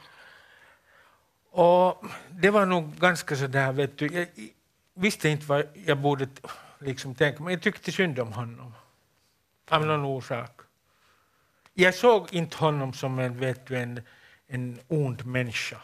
[1.51, 4.27] Och det var nog ganska så där, vet du, jag
[4.93, 6.27] visste inte vad jag borde
[6.79, 8.73] liksom tänka, men jag tyckte synd om honom.
[9.69, 10.66] Av någon orsak.
[11.79, 14.01] Jag såg inte honom som en, vet du, en,
[14.47, 15.77] en ond människa.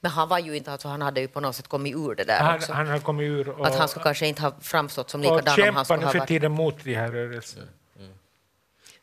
[0.00, 2.24] Men han var ju inte, alltså, han hade ju på något sätt kommit ur det
[2.24, 2.72] där han, också.
[2.72, 3.48] Han har kommit ur.
[3.48, 6.18] Och, att han skulle kanske inte ha framstått som likadan om han skulle ha varit...
[6.18, 7.66] för tiden mot de här rörelserna.
[7.96, 8.06] Mm.
[8.06, 8.18] Mm.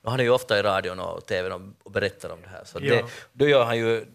[0.03, 2.61] Han är ju ofta i radion och tv och berättar om det här.
[2.65, 2.95] Så ja.
[2.95, 4.05] det, då gör han ju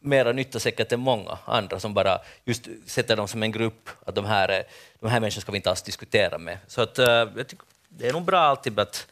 [0.00, 4.14] mera nytta säkert än många andra som bara just sätter dem som en grupp, att
[4.14, 4.64] de här,
[5.00, 6.58] de här människorna ska vi inte alls diskutera med.
[6.66, 9.06] Så att, uh, jag tycker, det är nog bra alltid att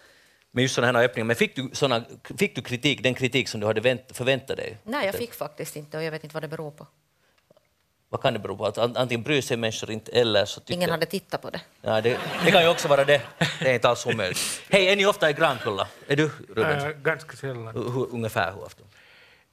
[0.50, 1.26] med just sådana här öppningar.
[1.26, 2.04] Men fick du, såna,
[2.38, 4.78] fick du kritik, den kritik som du hade vänt, förväntat dig?
[4.84, 6.86] Nej, jag fick faktiskt inte och jag vet inte vad det beror på.
[8.08, 8.66] Vad kan det bero på?
[8.66, 10.74] Att antingen bryr sig människor inte eller så tycker...
[10.74, 11.60] Ingen hade tittat på det.
[11.82, 13.22] Ja, det, det kan ju också vara det.
[13.60, 14.62] Det är inte alls omöjligt.
[14.68, 15.88] Hej, är ni ofta i Grankulla?
[16.06, 16.86] Är du, Ruben?
[16.86, 17.74] Äh, ganska sällan.
[17.74, 18.82] Hur, ungefär hur ofta?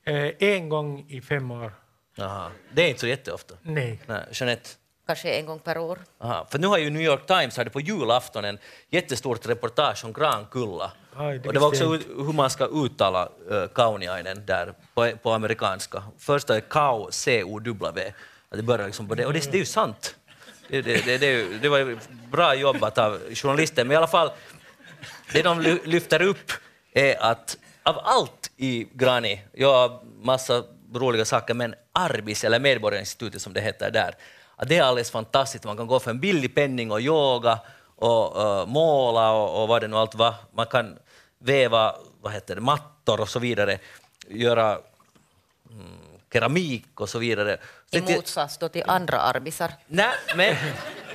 [0.04, 1.74] Äh, en gång i fem år.
[2.20, 2.52] Aha.
[2.74, 3.56] Det är inte så jätteofta?
[3.62, 4.00] Nej.
[4.06, 4.26] Nej.
[4.32, 4.70] Jeanette?
[5.08, 6.00] Kanske en gång per år.
[6.20, 6.48] Aha.
[6.50, 10.92] För nu har ju New York Times hade på julafton en jättestort reportage om Grankulla.
[11.16, 15.32] Aj, det och det var också hur man ska uttala uh, Kauniainen där på, på
[15.32, 16.04] amerikanska.
[16.20, 18.14] Första är Kau, C-O-W.
[18.50, 19.26] Det börjar liksom på det.
[19.26, 20.16] Och det, det är ju sant.
[20.68, 21.98] Det, det, det, det, det var
[22.32, 24.32] bra jobbat av journalisten, men i alla fall,
[25.34, 26.52] det de lyfter upp
[26.94, 33.54] är att av allt i Grani, ja, massa roliga saker, men Arbis, eller Medborgarinstitutet som
[33.54, 34.16] det heter där,
[34.66, 35.64] det är alldeles fantastiskt.
[35.64, 37.60] Man kan gå för en billig penning och yoga
[37.96, 40.34] och uh, måla och, och vad det nu allt var.
[40.54, 40.98] Man kan
[41.40, 43.80] väva vad heter det, mattor och så vidare,
[44.28, 44.80] göra
[45.70, 45.88] mm,
[46.34, 47.58] keramik och så vidare.
[47.92, 49.72] I motsats då till andra arbisar.
[49.88, 50.56] Nej, men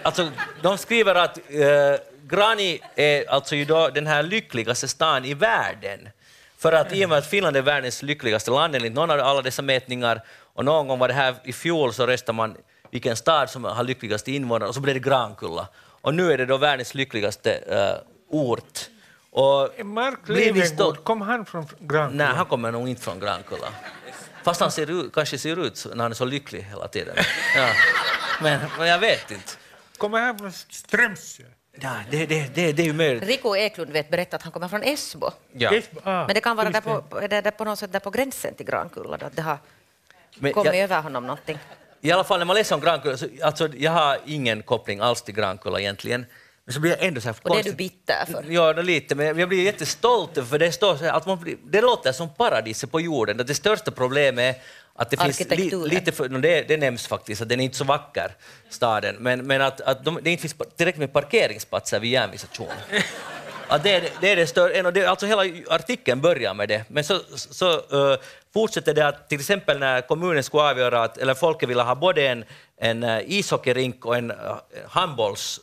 [0.03, 0.31] alltså,
[0.63, 3.65] de skriver att uh, Grani är alltså ju
[3.95, 6.09] den här lyckligaste stan i världen.
[6.59, 9.43] För att i och med att Finland är världens lyckligaste land enligt någon av alla
[9.43, 10.23] dessa mätningar
[10.55, 12.57] och någon gång var det här i fjol så röstade man
[12.93, 15.69] vilken stad som har lyckligast invånare och så blev det Grankulla.
[15.77, 18.89] Och nu är det då världens lyckligaste uh, ort.
[19.31, 22.27] Och Mark Levengood, kom han från Grankulla?
[22.27, 23.67] Nej, han kommer nog inte från Grankulla.
[24.45, 27.17] Fast han ser ut, kanske ser ut när han är så lycklig hela tiden.
[27.57, 27.69] Ja.
[28.43, 29.53] Men, men jag vet inte.
[29.99, 31.43] Kommer han från Strömsö?
[31.81, 33.25] Ja, det, det, det, det är ju möjligt.
[33.25, 35.31] Rico Eklund vet berätta att han kommer från Esbo.
[35.53, 35.75] Ja.
[35.75, 38.11] Esbo ah, Men det kan vara där på, där, där på något sätt där på
[38.11, 39.17] gränsen till Grankulla.
[39.17, 39.59] Att det har
[40.39, 41.59] Men kommit jag, över honom någonting.
[42.05, 45.23] I alla fall när man läser om Grankulla, så, alltså, jag har ingen koppling alls
[45.23, 46.27] till Grankulla egentligen.
[46.65, 48.45] Men så blir jag ändå så här Och det är du bitter för?
[48.49, 51.81] Ja, lite, men jag blir jättestolt för det står så här, att man blir, det
[51.81, 53.37] låter som paradiset på jorden.
[53.37, 54.63] Det största problemet är
[54.95, 57.77] att det finns li, lite för, no, det, det nämns faktiskt, att den är inte
[57.77, 58.37] så vacker,
[58.71, 62.77] staden, men, men att, att de, det inte finns tillräckligt med parkeringsplatser vid järnvägsstationen.
[63.73, 67.21] Att det, är, det är det större, alltså hela artikeln börjar med det, men så,
[67.35, 68.17] så uh,
[68.55, 72.27] fortsätter det att till exempel när kommunen skulle avgöra att, eller folket ville ha både
[72.27, 72.45] en,
[72.77, 74.37] en ishockeyrink och en uh,
[74.89, 75.63] handbollsplan,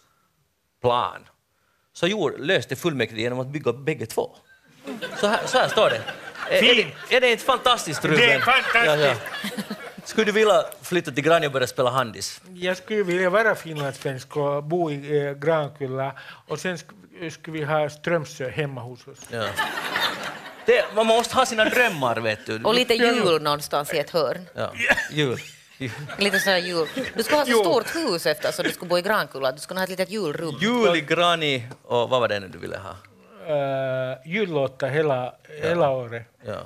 [1.94, 4.36] så gjorde, löste fullmäktige genom att bygga bägge två.
[5.18, 6.02] Så här, så här står det.
[6.50, 8.20] Är, är, det, är det inte fantastiskt, Ruben?
[8.20, 9.22] Det är fantastiskt.
[10.04, 12.42] Skulle du vilja flytta till Granje och börja spela handis?
[12.54, 16.12] Jag skulle vilja vara finlandssvensk och bo i eh, Grankulla
[16.48, 16.99] och sen sk-
[17.32, 19.20] skulle vi ha Strömsö hemma hos oss.
[19.32, 19.48] Ja.
[20.66, 22.64] Det, man måste ha sina drömmar, vet du.
[22.64, 24.50] Och lite jul någonstans i ett hörn.
[24.54, 24.72] Ja,
[25.12, 25.40] jul.
[26.18, 26.88] Lite sån här jul.
[27.16, 27.60] Du skulle ha Jo.
[27.60, 29.52] stort hus eftersom du skulle bo i Grankulla.
[29.52, 30.58] Du skulle ha ett litet julrum.
[30.62, 32.96] Jul i Grani och vad var det nu du ville ha?
[33.50, 36.24] Uh, jullåtar hela, hela året.
[36.46, 36.58] Ja.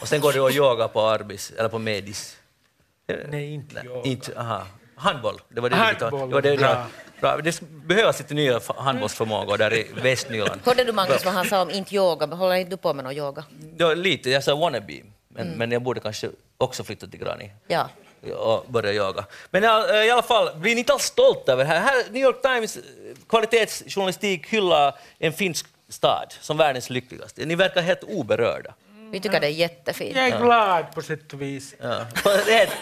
[0.00, 2.36] Och sen går du och yoga på Arbis, eller på Medis.
[3.28, 4.06] Nej, inte jag.
[4.06, 4.66] Inte, aha.
[4.96, 6.86] Handboll, det var det Handboll, du Det var det, ja.
[7.20, 7.36] Bra.
[7.36, 10.60] Det behövs lite nya handbollsförmågor där i Västnyland.
[10.64, 12.26] Hörde du Magnus vad han sa om inte yoga?
[12.26, 13.44] Men Håller inte du på med någon yoga?
[13.78, 17.88] Ja, lite, jag sa wannabe, men, men jag borde kanske också flytta till Grani Ja.
[18.36, 19.24] och börja jaga.
[19.50, 21.80] Men ja, i alla fall, blir ni inte alls stolta över det här?
[21.80, 22.82] här New York Times eh,
[23.28, 27.44] kvalitetsjournalistik hyllar en finsk stad som världens lyckligaste.
[27.46, 28.74] Ni verkar helt oberörda.
[29.16, 30.16] Vi tycker det är jättefint.
[30.16, 31.74] Jag är glad på sätt och vis.
[31.80, 32.06] Ja.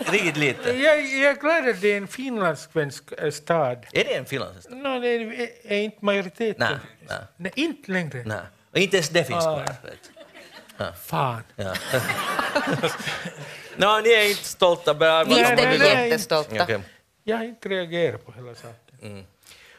[0.07, 0.73] Riktigt lite.
[0.79, 3.87] Jag, jag är glad att det är en finlandssvensk eh, stad.
[3.93, 4.71] Är det en finlandshäst?
[4.71, 6.69] No, det är, är inte majoriteten.
[6.71, 6.79] Nej,
[7.09, 7.19] nej.
[7.37, 8.23] Nej, inte längre.
[8.27, 8.39] Nej.
[8.73, 9.55] Och inte ens det finns Ah.
[9.55, 9.75] kvar.
[9.83, 10.11] vet
[10.79, 10.85] du.
[11.05, 11.43] Fan.
[11.57, 11.75] Ja.
[13.77, 14.95] Nå, ni är inte stolta.
[14.95, 16.63] Bara, Visst är nej, vi jättestolta.
[16.63, 16.81] Okej.
[17.25, 19.27] Jag har inte reagerat på hela saken.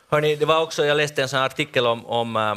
[0.10, 2.56] Hörni, det var också, jag läste en sån artikel om, om äh,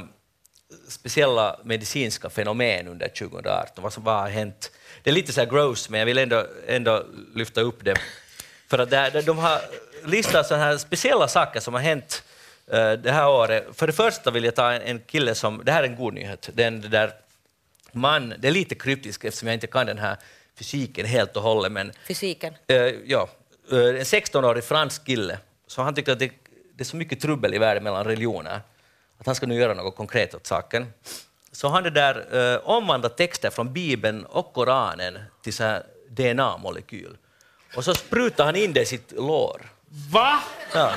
[0.88, 4.72] speciella medicinska fenomen under 2018, vad som vad har hänt.
[5.02, 7.04] Det är lite så här gross, men jag vill ändå, ändå
[7.34, 7.96] lyfta upp det.
[8.68, 9.60] För att där, de har
[10.04, 12.22] listat såna här speciella saker som har hänt
[12.66, 13.66] äh, det här året.
[13.74, 16.50] För det första vill jag ta en, kille som, det här är en god nyhet,
[16.54, 17.12] den där
[17.92, 20.16] man, det är lite kryptiskt eftersom jag inte kan den här
[20.58, 22.54] fysiken helt och hållet, men Fysiken.
[22.66, 23.28] Eh, ja,
[23.72, 26.32] eh, en 16-årig fransk kille, så han tyckte att det,
[26.74, 28.60] det är så mycket trubbel i världen mellan religioner,
[29.20, 30.92] att han ska nu göra något konkret åt saken.
[31.52, 37.16] Så han det där uh, omvandlat texter från Bibeln och Koranen till så här DNA-molekyl.
[37.76, 39.60] Och så sprutar han in det i sitt lår.
[40.12, 40.42] Va?
[40.74, 40.92] Ja.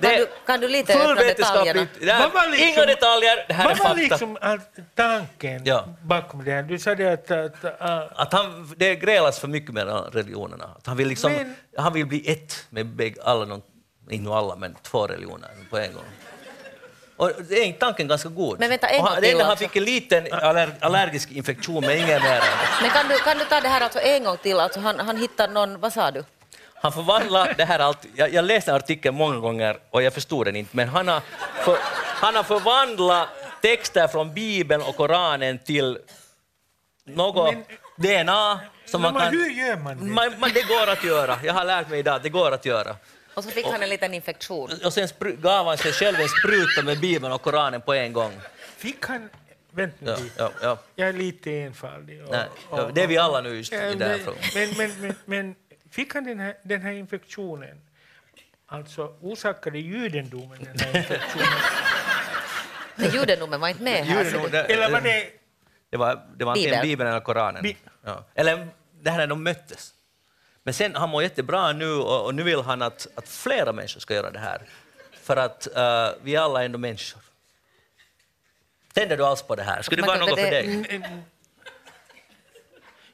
[0.00, 1.86] Kan du, kan du lite öppna detaljerna?
[2.00, 4.00] Det här- var liksom- Inga detaljer, det här är Vad var fakta.
[4.02, 5.84] liksom allt- tanken Ja.
[6.02, 6.62] bakom det här?
[6.62, 7.30] Du sa det att...
[7.30, 10.64] att äh, Att han, det grälas för mycket mellan religionerna.
[10.78, 13.60] Att han, vill liksom, Men- han vill bli ett med bägge, alla,
[14.10, 16.04] inte alla, men två religioner på en gång.
[17.22, 18.60] Och det är tanken ganska god.
[18.60, 19.64] Men vänta, en Och han, gång till han alltså.
[19.64, 22.42] fick en liten aller, allergisk infektion, men ingen mer.
[22.82, 24.60] Men kan du, kan du ta det här alltså en gång till?
[24.60, 26.24] Alltså han, han hittar någon, vad sa du?
[26.74, 27.98] Han förvandlar det här allt.
[28.14, 31.20] Jag, jag läste artikeln många gånger och jag förstod den inte, men han har,
[31.64, 31.78] för,
[32.22, 33.28] han har förvandlat
[33.62, 35.98] texter från Bibeln och Koranen till
[37.04, 37.54] något
[37.96, 39.32] DNA som man men kan...
[39.32, 40.04] hur gör man det?
[40.04, 41.38] Man, man, det går att göra.
[41.44, 42.96] Jag har lärt mig idag att det går att göra.
[43.34, 44.70] Och så fick han en liten infektion.
[44.84, 48.32] Och sen gav han sig själv en spruta med Bibeln och Koranen på en gång.
[48.76, 49.28] Fick han...
[49.74, 50.78] Vänta nu Ja, ja, ja.
[50.94, 52.22] Jag är lite enfaldig.
[52.24, 54.40] och- Nej, ja, det är vi alla nu just Ja, i den här men, frågan.
[54.54, 55.54] men, men, men, men
[55.90, 57.80] fick han den här, den här infektionen?
[58.66, 61.46] Alltså orsakade judendomen den här infektionen?
[62.96, 64.14] Men judendomen var inte med här.
[64.16, 64.50] ser Judendom, du.
[64.50, 65.26] det- Eller var det...
[65.90, 66.82] Det var, det var antingen Bibeln.
[66.88, 67.62] Bibeln eller Koranen.
[67.62, 68.24] Bi- Ja.
[68.34, 68.68] Eller
[69.00, 69.94] det här när de möttes.
[70.62, 74.00] Men sen, han mår jättebra nu och, och nu vill han att, att flera människor
[74.00, 74.62] ska göra det här.
[75.12, 77.22] För att eh, vi alla är ändå människor.
[78.92, 79.82] Tänder du alls på det här?
[79.82, 80.64] Skulle det vara något för dig?
[80.64, 81.20] Mm, mm.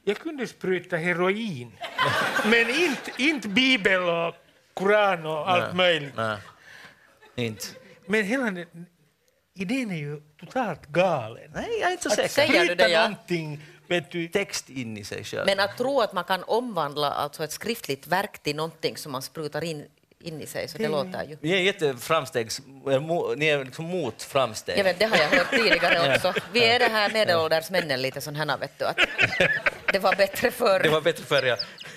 [0.04, 1.72] Jag kunde spruta heroin,
[2.44, 4.34] men inte, inte bibel och
[4.74, 6.16] koran och allt möjligt.
[6.16, 6.38] Nej,
[7.34, 7.66] inte.
[8.06, 8.86] Men hela den,
[9.54, 11.50] idén är ju totalt galen.
[11.54, 12.28] Nej, jag är inte så Att säker.
[12.28, 13.14] Säger du spruta det, ja?
[14.32, 15.46] Text in i sig själv.
[15.46, 19.22] Men att tro att man kan omvandla alltså ett skriftligt verk till någonting som man
[19.22, 19.86] sprutar in,
[20.20, 21.36] in i sig, så det låter ju...
[21.40, 22.60] Ni är jätteframstegs...
[23.36, 24.78] Ni är liksom mot framsteg.
[24.78, 26.34] Jag vet, det har jag hört tidigare också.
[26.52, 28.96] Vi är det här medelålders männen lite sån här, vet du, att
[29.92, 30.80] det var bättre förr.
[30.80, 31.56] Det var bättre förr, ja.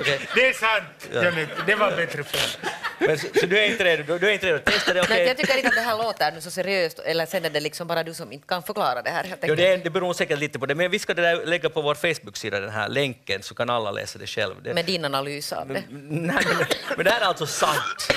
[0.00, 0.20] Okej.
[0.34, 2.70] det är sant, Janette, det var bättre förr.
[3.00, 4.18] Men så, så du är inte redo?
[4.18, 4.58] Du, är inte redo?
[4.58, 5.16] Testa det, okej?
[5.16, 7.60] Nej, jag tycker inte att det här låter nu så seriöst, eller sen är det
[7.60, 9.36] liksom bara du som inte kan förklara det här.
[9.42, 11.70] Jo, det, är, det beror säkert lite på det, men vi ska det där lägga
[11.70, 14.62] på vår Facebook-sida, den här länken, så kan alla läsa det själv.
[14.62, 15.82] Det, Med din analys av det.
[15.90, 18.12] nej, men, men det här är alltså sant.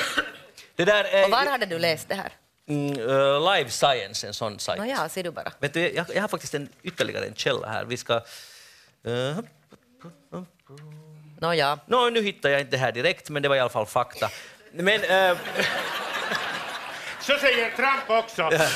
[0.75, 2.31] Det där är Och var hade du läst det här?
[2.69, 4.79] mm, uh, Live Science, en sån sajt.
[4.79, 5.51] Nåja, ser du bara.
[5.59, 7.85] Vet du, jag, jag har faktiskt en, ytterligare en källa här.
[7.85, 8.21] Vi ska...
[9.07, 9.39] Uh,
[11.39, 11.79] Nåja.
[11.85, 14.29] Nå, nu hittar jag inte det här direkt, men det var i alla fall fakta.
[14.73, 15.03] Men...
[15.03, 15.37] eh,
[17.21, 18.49] Så säger Trump också.
[18.51, 18.67] ja.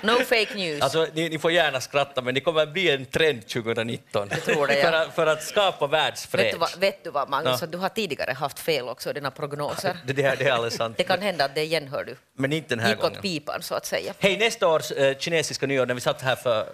[0.00, 0.82] No fake news.
[0.82, 4.66] Alltså, ni, ni får gärna skratta, men det kommer att bli en trend 2019 tror
[4.66, 4.82] det, ja.
[4.90, 6.44] för, att, för att skapa världsfred.
[6.44, 7.66] vet, du vad, vet du vad, Magnus, Ja.
[7.66, 9.96] du har tidigare haft fel också i dina prognoser.
[10.06, 10.96] Det, det, är- det är alldeles sant.
[10.96, 13.22] Det kan hända att det igen, hör du, Men inte den här gick åt gången.
[13.22, 14.14] pipan så att säga.
[14.18, 16.66] Hej, nästa års eh, kinesiska nyår, när vi satt här för,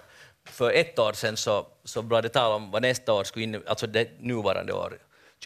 [0.45, 3.59] för ett år sedan så, så var det tal om vad nästa år skulle inne,
[3.67, 4.97] alltså det nuvarande år,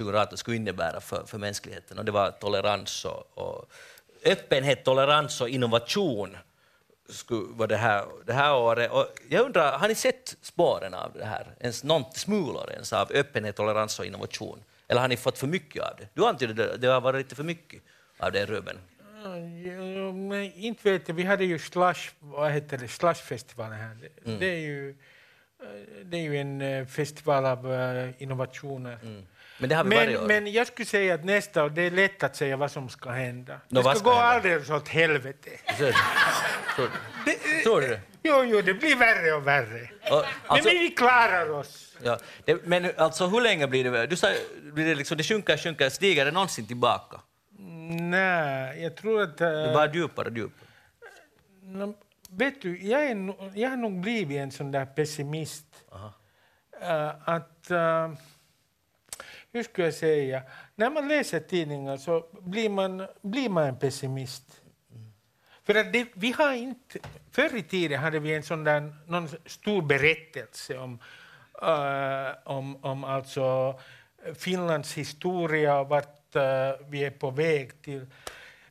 [0.04, 2.00] 2018, skulle innebära för, för mänskligheten.
[2.00, 3.66] Och det var tolerans och, och
[4.26, 6.38] öppenhet, tolerans och innovation
[7.10, 8.91] skulle vara det här, det här året.
[8.91, 11.47] Och jag undrar, har ni sett spåren av det här?
[11.60, 14.64] Ens någon smulor ens av öppenhet, tolerans och innovation?
[14.88, 16.08] Eller har ni fått för mycket av det?
[16.14, 17.82] Du antydde det, det har varit lite för mycket
[18.18, 18.78] av det, Ruben.
[19.24, 23.97] Ja, men inte vet jag, vi hade ju Slush, vad heter det, Slushfestivalen här.
[24.02, 29.24] Det, det, är ju, eh, det är ju en eh, festival av eh, innovationer.
[29.60, 29.89] Men det har vi.
[29.89, 32.89] Men, men jag skulle säga att nästa år, det är lätt att säga vad som
[32.89, 33.60] ska hända.
[33.68, 34.26] Nå, det ska ska gå hända?
[34.26, 35.49] alldeles åt helvete.
[37.64, 39.89] Tror, du jo, jo, det blir värre och värre.
[40.12, 41.95] Och, alltså, men vi klarar oss.
[42.03, 44.07] ja, det, men alltså hur länge blir det?
[44.07, 44.28] Du sa,
[44.74, 47.22] blir det, liksom, det sjunker, sjunker, stiger det någonsin tillbaka?
[47.99, 49.41] Nej, jag tror att...
[49.41, 50.68] eh, Det bara djupare och djupare.
[51.64, 51.93] Nå,
[52.30, 55.66] vet du, jag, är, no- jag har nog blivit en sån där pessimist.
[56.82, 57.72] Eh, att...
[57.72, 58.12] eh,
[59.52, 60.43] hur skulle jag säga?
[60.76, 64.62] När man läser tidningar så blir man, blir man en pessimist.
[65.64, 67.00] För att det, vi har inte...
[67.32, 71.00] Förr i tiden hade vi en sån där, någon stor berättelse om,
[71.64, 73.80] uh, om, om alltså
[74.36, 76.41] Finlands historia och vart uh,
[76.89, 78.06] vi är på väg till.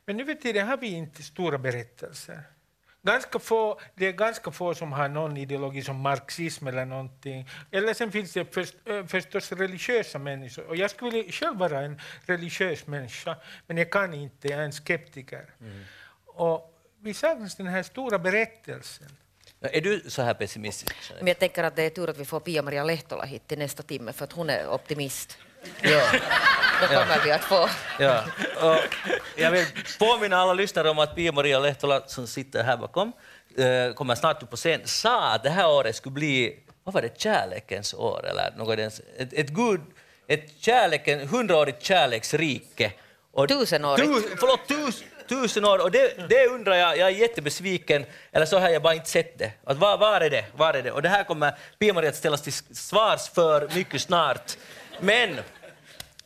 [0.05, 2.43] Men nu för tiden har vi inte stora berättelser.
[3.13, 7.49] Ganska få, det är ganska få som har någon ideologi som marxism eller någonting.
[7.71, 8.75] Eller sen finns det först,
[9.07, 10.65] förstås religiösa människor.
[10.69, 13.37] Och jag skulle vilja själv vara en religiös människa,
[13.67, 15.45] men jag kan inte, jag är en skeptiker.
[16.27, 19.09] Och vi saknar den här stora berättelsen.
[19.61, 21.13] Är du så här pessimistisk?
[21.19, 23.83] Men jag tänker att det är tur att vi får Pia-Maria Lehtola hit till nästa
[23.83, 25.39] timme för att hon är optimist.
[25.83, 26.03] Ja.
[26.81, 27.69] Då kommer vi att få...
[27.99, 28.25] Ja.
[28.61, 28.97] Och
[29.37, 29.67] jag vill
[29.99, 33.13] påminna alla lyssnare om att Pia-Maria Lehtola, som sitter här bakom,
[33.59, 37.03] eh, kommer snart upp på scen, sa att det här året skulle bli, vad var
[37.03, 39.81] det, kärlekens år eller något ett, ett, gud,
[40.27, 42.93] ett kärleken, hundraårigt kärleksrike.
[43.33, 44.09] Och Tusenårigt.
[44.09, 45.83] Tu, förlåt, tus, tusen år.
[45.83, 49.39] Och det, det undrar jag, jag är jättebesviken, eller så har jag bara inte sett
[49.39, 49.53] det.
[49.65, 50.45] Att var, var är det?
[50.57, 50.91] Var är det?
[50.91, 54.57] Och det här kommer Pia-Maria att ställas till svars för mycket snart.
[55.01, 55.39] Men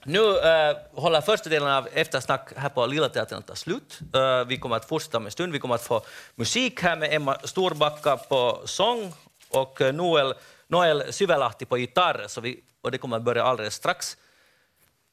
[0.05, 3.98] nu äh, håller första delen av Eftersnack här på Lilla Teatern att ta slut.
[4.14, 5.53] Äh, vi kommer att fortsätta om en stund.
[5.53, 6.03] Vi kommer att få
[6.34, 9.12] musik här med Emma Storbacka på sång
[9.50, 10.34] och äh, Noel,
[10.66, 12.24] Noel Syvälahti på gitarr.
[12.28, 14.16] Så vi, och det kommer att börja alldeles strax.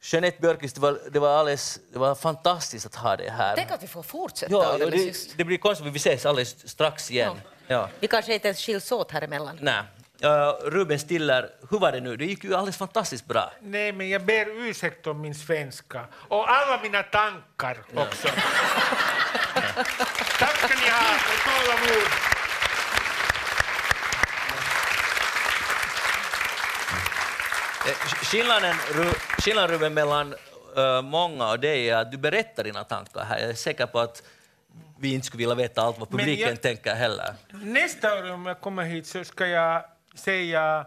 [0.02, 3.56] Jeanette Björkqvist, det var, det, var alldeles, det var fantastiskt att ha dig här.
[3.56, 5.38] Tänk att vi får fortsätta Ja, det, just.
[5.38, 7.42] det blir konstigt, vi ses alldeles strax igen.
[7.68, 7.90] Ja.
[8.00, 9.58] Vi kanske inte ens skiljs åt här emellan.
[9.62, 9.84] Nej.
[10.24, 10.30] Uh,
[10.70, 12.18] Ruben Stiller, hur var det nu?
[12.18, 13.52] Det gick ju alldeles fantastiskt bra.
[13.62, 16.06] Nej, men jag ber ursäkt om min svenska.
[16.28, 18.28] Och alla mina tankar också.
[20.40, 22.10] Tack ska ni ha och tålamod.
[28.32, 30.36] Skillnaden, Ru- skillnaden Ruben, mellan
[30.78, 33.40] eh, många och dig är att du berättar dina tankar här.
[33.40, 34.24] Jag är säker på att
[35.00, 37.34] vi inte skulle vilja veta allt vad publiken jag- tänker heller.
[37.52, 39.84] Nästa år om jag kommer hit så ska jag
[40.16, 40.86] säga,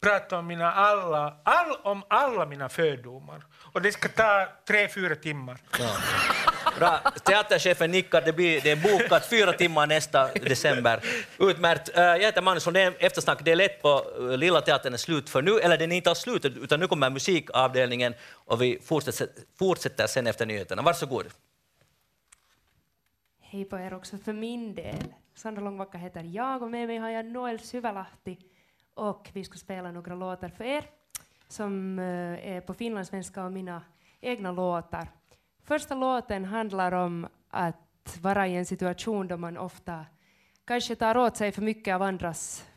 [0.00, 3.44] prata om, mina alla, all, om alla mina fördomar.
[3.72, 5.58] Och det ska ta tre, fyra timmar.
[6.78, 6.98] Bra.
[7.24, 11.00] Teaterchefen nickar, det, blir, det är bokat fyra timmar nästa december.
[11.38, 11.88] Utmärkt.
[11.96, 15.30] Eh, Jag heter Magnus Lundén, Eftersnack det är lätt på eh, Lilla Teatern är slut
[15.30, 19.28] för nu, eller den är inte alls slut, utan nu kommer musikavdelningen och vi fortsätter,
[19.58, 20.82] fortsätter sen efter nyheterna.
[20.82, 21.26] Varsågod.
[23.40, 25.14] Hej på er också för min del.
[25.38, 28.38] Sandra Långbacka heter jag och med mig har jag Noel Syvälahti
[28.94, 30.84] och vi ska spela några låtar för er
[31.48, 33.82] som eh, är på finlandssvenska och mina
[34.20, 35.08] egna låtar.
[35.62, 40.06] Första låten handlar om att vara i en situation då man ofta
[40.64, 42.68] kanske tar åt sig för mycket av andras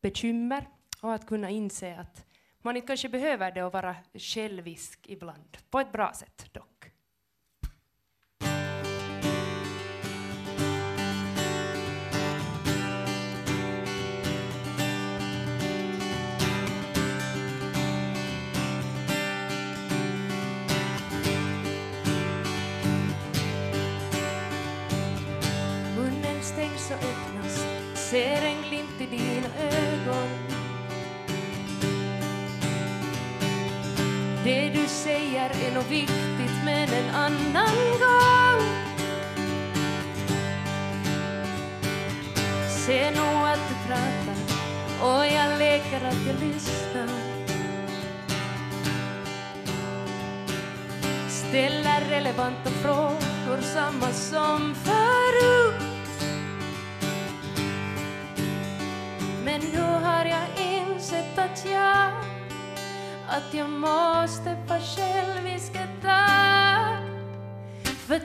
[0.00, 0.68] bekymmer
[1.00, 2.26] och att kunna inse att
[2.62, 6.75] man inte kanske behöver det och vara självisk ibland, på ett bra sätt dock.
[28.16, 30.28] Ser en glimt i dina ögon.
[34.44, 38.62] Det du säger är nog viktigt men en annan gång.
[42.86, 44.38] Ser nog att du pratar
[45.00, 47.08] och jag leker att jag lyssnar.
[51.28, 55.85] Ställer relevanta frågor, samma som förut.
[59.58, 62.12] Men nu har jag insett att jag,
[63.28, 66.96] att jag måste vara självisk ett tag.
[67.84, 68.20] För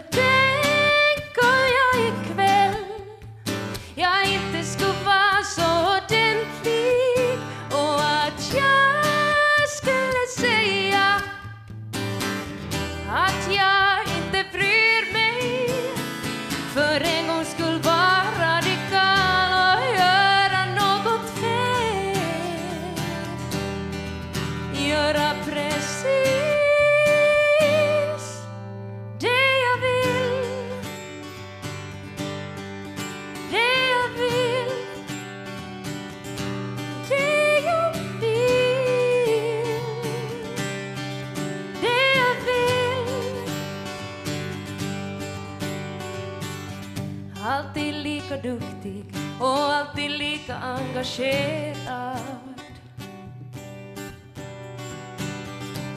[51.02, 52.20] engagerad.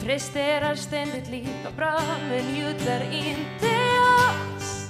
[0.03, 3.71] Presterar ständigt lika bra men njuter inte
[4.19, 4.89] alls.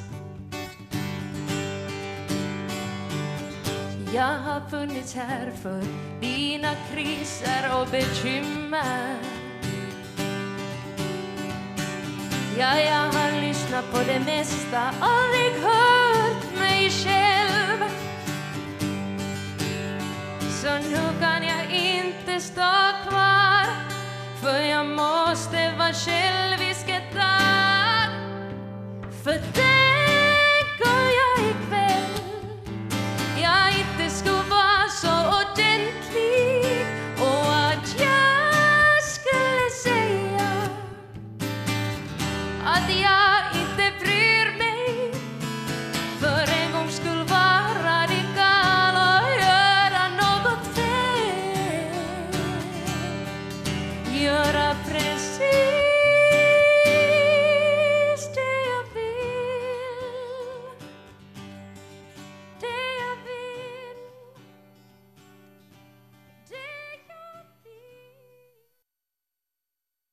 [4.14, 5.84] Jag har funnits här för
[6.22, 9.16] dina kriser och bekymmer.
[12.58, 17.45] Ja, jag har lyssnat på det mesta, aldrig hört mig själv
[20.66, 22.72] Så nu kan jag inte stå
[23.10, 23.66] kvar
[24.42, 26.65] för jag måste vara själv